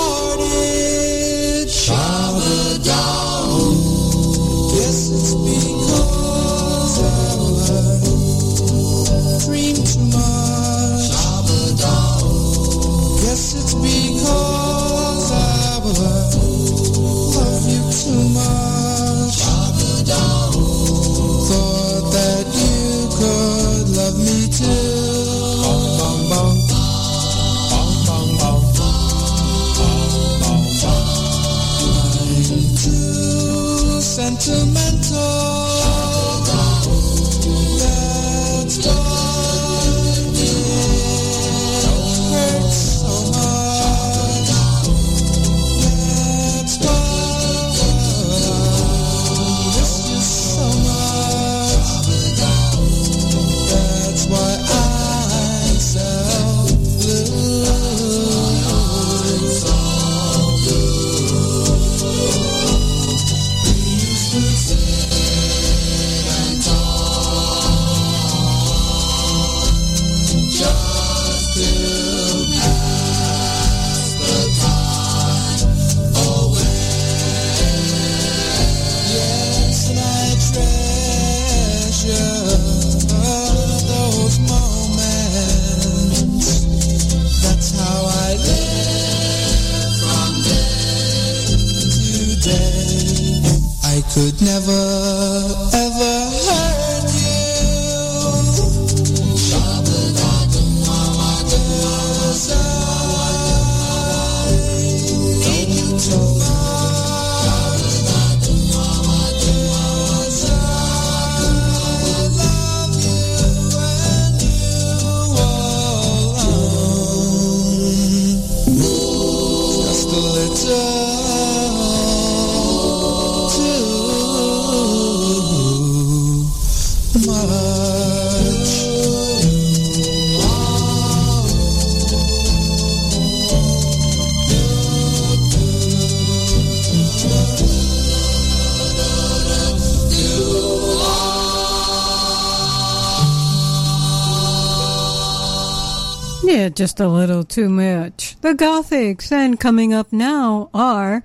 [146.77, 148.39] just a little too much.
[148.41, 151.23] The Gothics, and coming up now are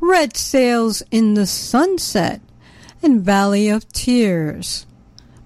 [0.00, 2.40] Red Sails in the Sunset
[3.02, 4.86] and Valley of Tears.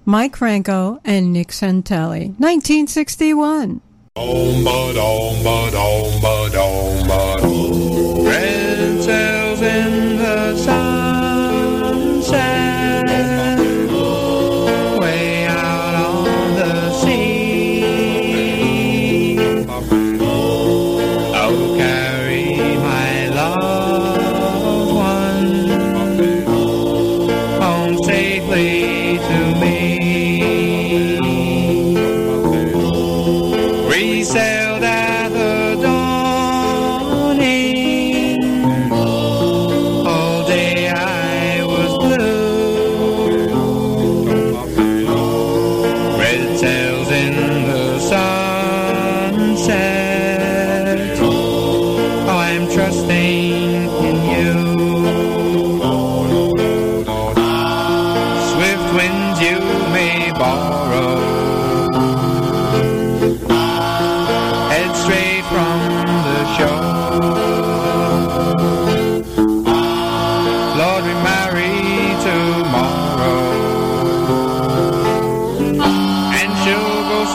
[0.05, 3.81] Mike Franco and Nick Santelli, 1961.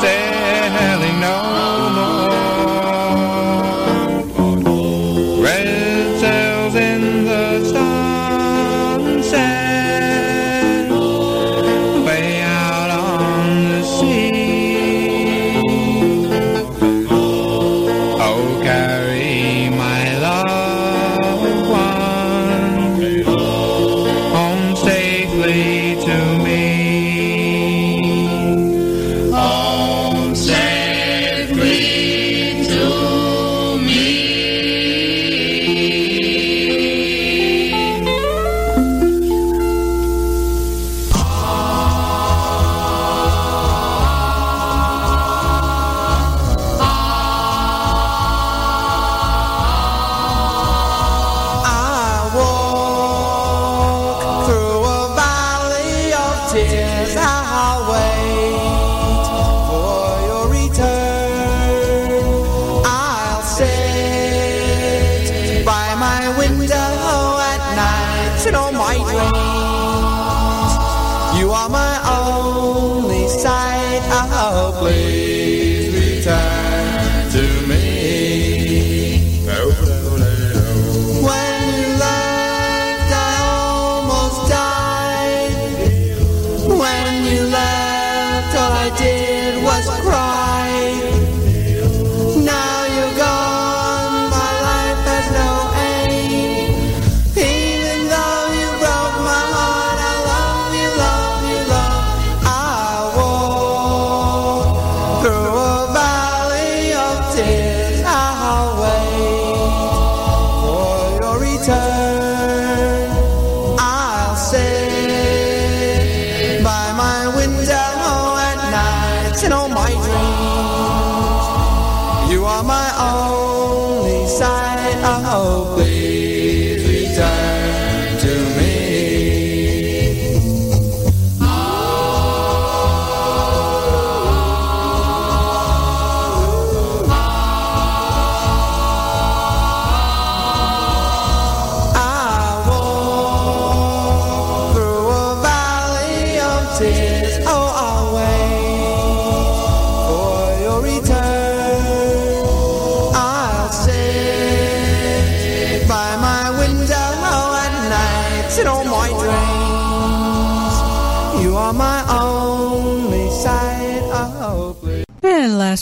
[0.01, 1.64] sailing on.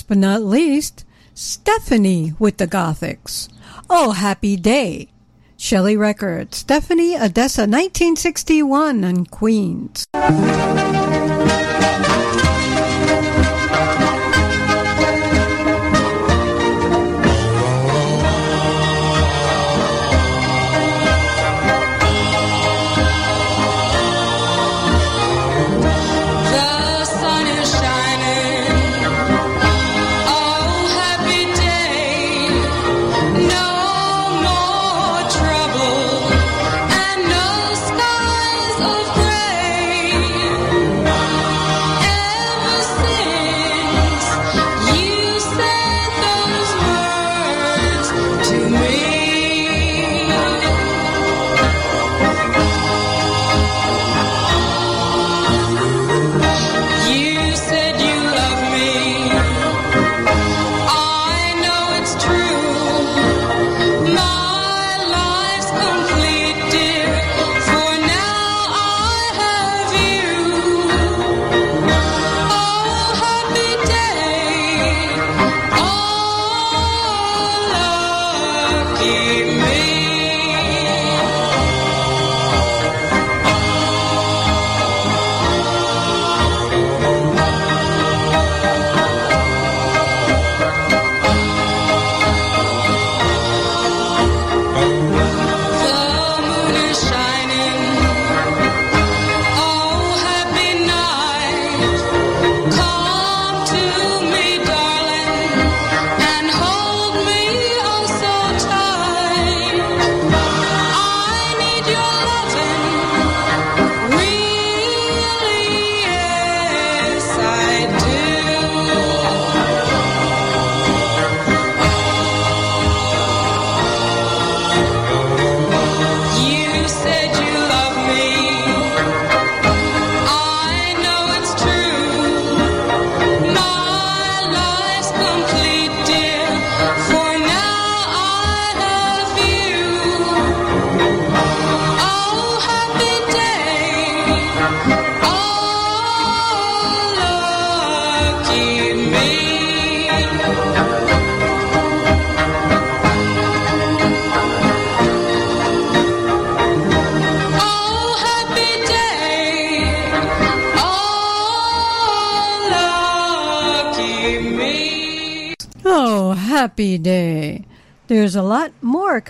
[0.02, 3.48] last but not least, Stephanie with the Gothics.
[3.88, 5.08] Oh, happy day.
[5.56, 10.06] Shelley Records, Stephanie Odessa, 1961 in Queens.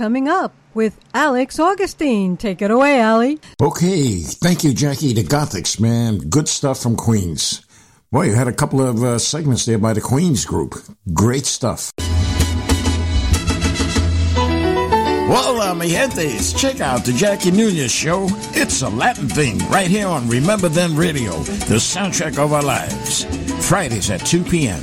[0.02, 2.36] Coming up with Alex Augustine.
[2.36, 3.38] Take it away, Ali.
[3.62, 5.12] Okay, thank you, Jackie.
[5.12, 6.18] The Gothics, man.
[6.28, 7.64] Good stuff from Queens.
[8.10, 10.74] Boy, you had a couple of uh, segments there by the Queens group.
[11.14, 11.92] Great stuff.
[15.30, 16.52] Hola, mi gentes.
[16.52, 18.26] Check out the Jackie Nunez show.
[18.54, 21.30] It's a Latin thing right here on Remember Then Radio,
[21.70, 23.24] the soundtrack of our lives.
[23.68, 24.82] Fridays at 2 p.m.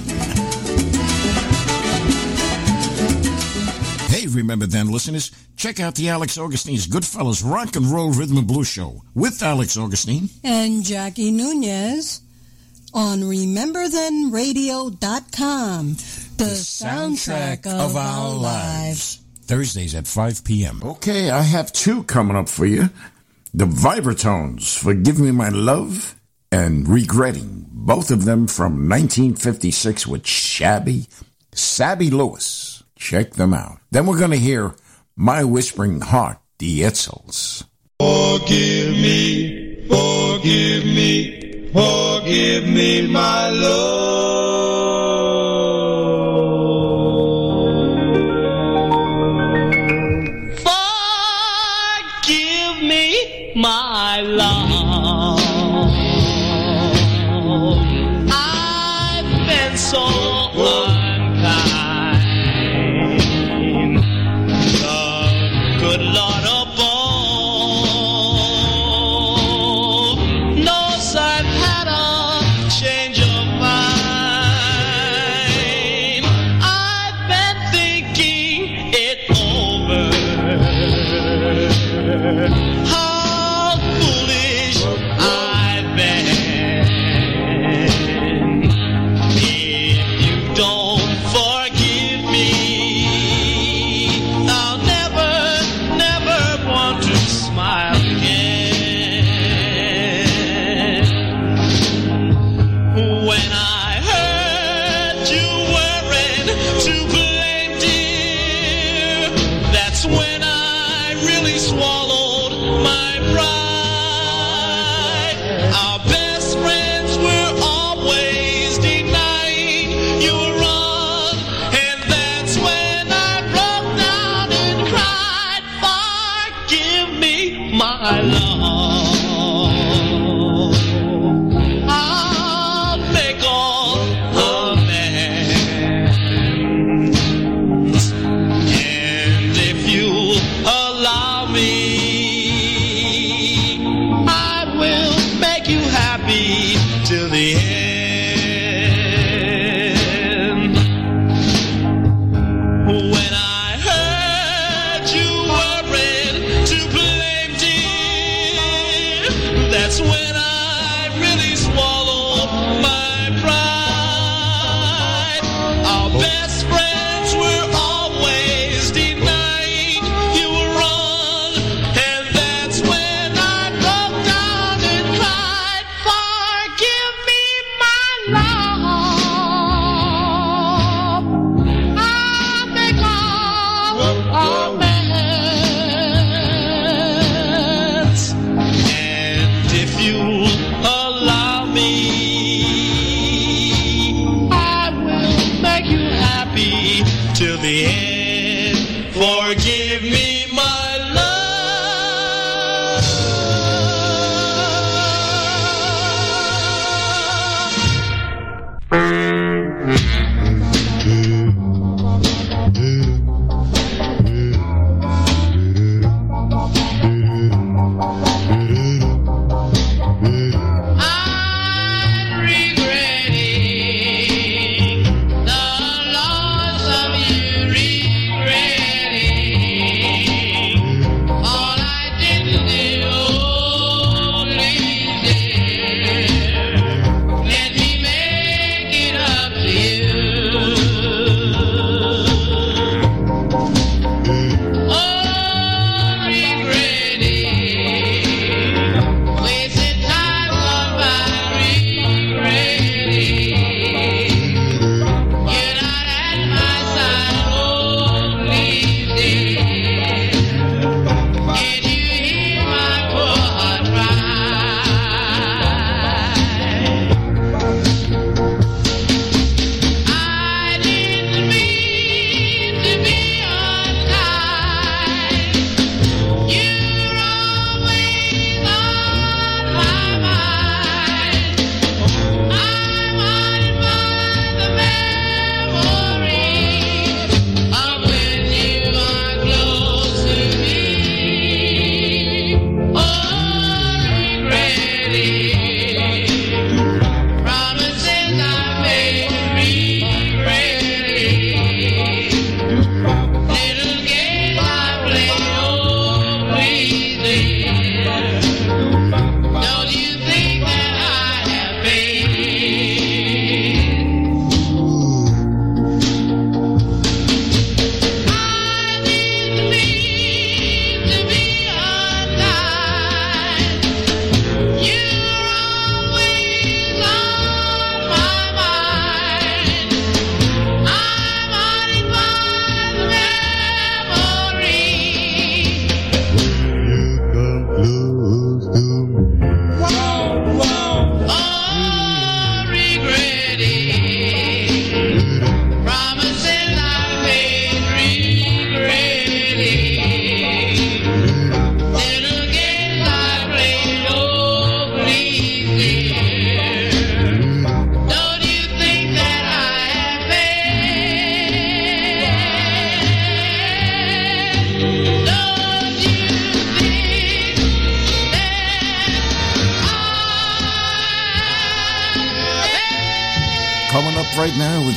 [4.35, 8.68] Remember Then listeners, check out the Alex Augustine's Goodfellas Rock and Roll Rhythm and Blues
[8.68, 10.30] show with Alex Augustine.
[10.43, 12.22] and Jackie Nunez
[12.93, 15.88] on RememberThenRadio.com,
[16.38, 19.22] the, soundtrack, of, our lives.
[19.43, 20.81] Thursdays at 5 p.m.
[20.84, 22.89] Okay, I have two coming up for you.
[23.53, 26.15] The Vibratones for Give Me My Love
[26.51, 27.65] and Regretting.
[27.72, 31.07] Both of them from 1956 with Shabby,
[31.53, 32.78] Sabby Lewis.
[32.99, 33.80] Check them out.
[33.89, 34.76] Then we're going to hear
[35.15, 37.63] My Whispering Heart, the Etzels.
[37.99, 44.78] Forgive me, forgive me, forgive me, my Forgive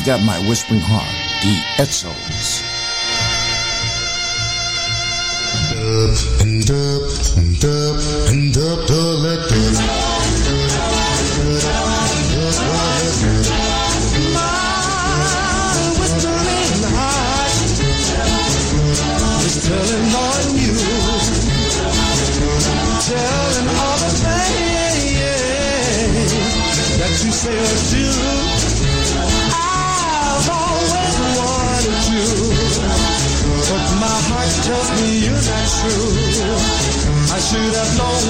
[0.02, 1.06] we've got my whispering heart,
[1.42, 2.62] the Etzels.
[6.42, 7.02] and up
[7.38, 9.22] and up and up the letters.
[9.22, 9.31] My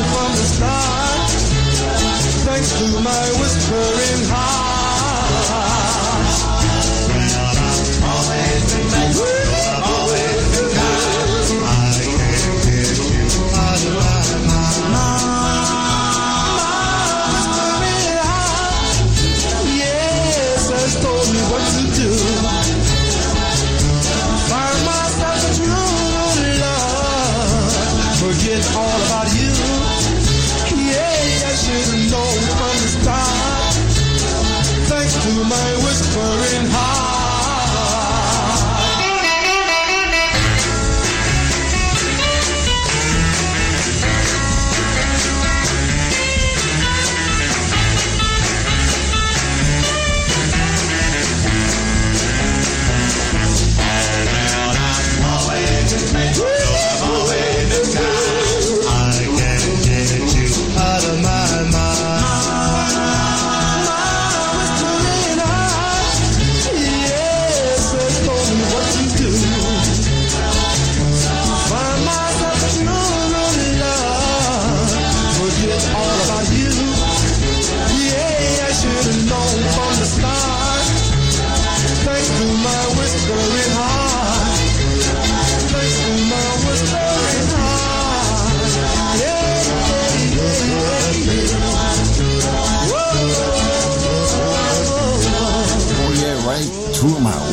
[0.01, 1.31] from the start.
[2.47, 4.72] Thanks to my whispering heart.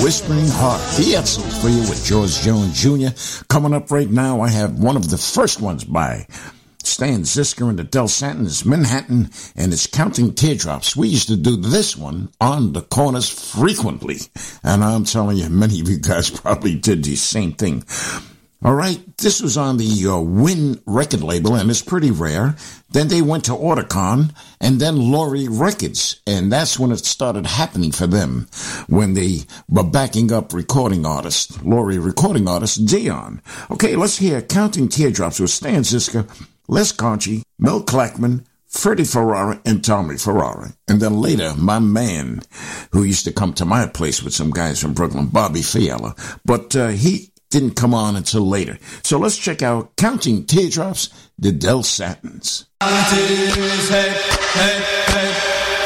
[0.10, 0.82] Whispering heart.
[0.98, 3.44] The Edsels for you with George Jones Jr.
[3.48, 6.26] Coming up right now, I have one of the first ones by
[6.82, 10.96] Stan Zizka and the Del Satins, Manhattan, and it's Counting Teardrops.
[10.96, 14.18] We used to do this one on the corners frequently.
[14.64, 17.84] And I'm telling you, many of you guys probably did the same thing.
[18.62, 22.58] All right, this was on the uh, Win record label, and it's pretty rare.
[22.92, 27.94] Then they went to Auticon, and then Laurie Records, and that's when it started happening
[27.94, 28.50] for them,
[28.88, 33.42] when they were backing up recording artists, Laurie recording artist Dion.
[33.72, 36.28] Okay, let's hear Counting Teardrops with Stan Zizka,
[36.68, 40.74] Les Cauchi, Mel Clackman, Freddie Ferrara, and Tommy Ferrara.
[40.86, 42.42] And then later, my man,
[42.92, 46.14] who used to come to my place with some guys from Brooklyn, Bobby Fiala.
[46.44, 48.78] But uh, he didn't come on until later.
[49.04, 52.66] So let's check out Counting Teardrops, the Del Satins.
[52.82, 54.10] Counting tears, hey,
[54.54, 55.36] hey, hey.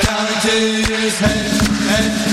[0.01, 2.32] Counting tears, hey, hey.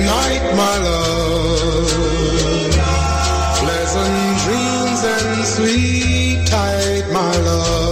[0.00, 1.90] Night, my love.
[3.60, 7.83] Pleasant dreams and sweet tight, my love.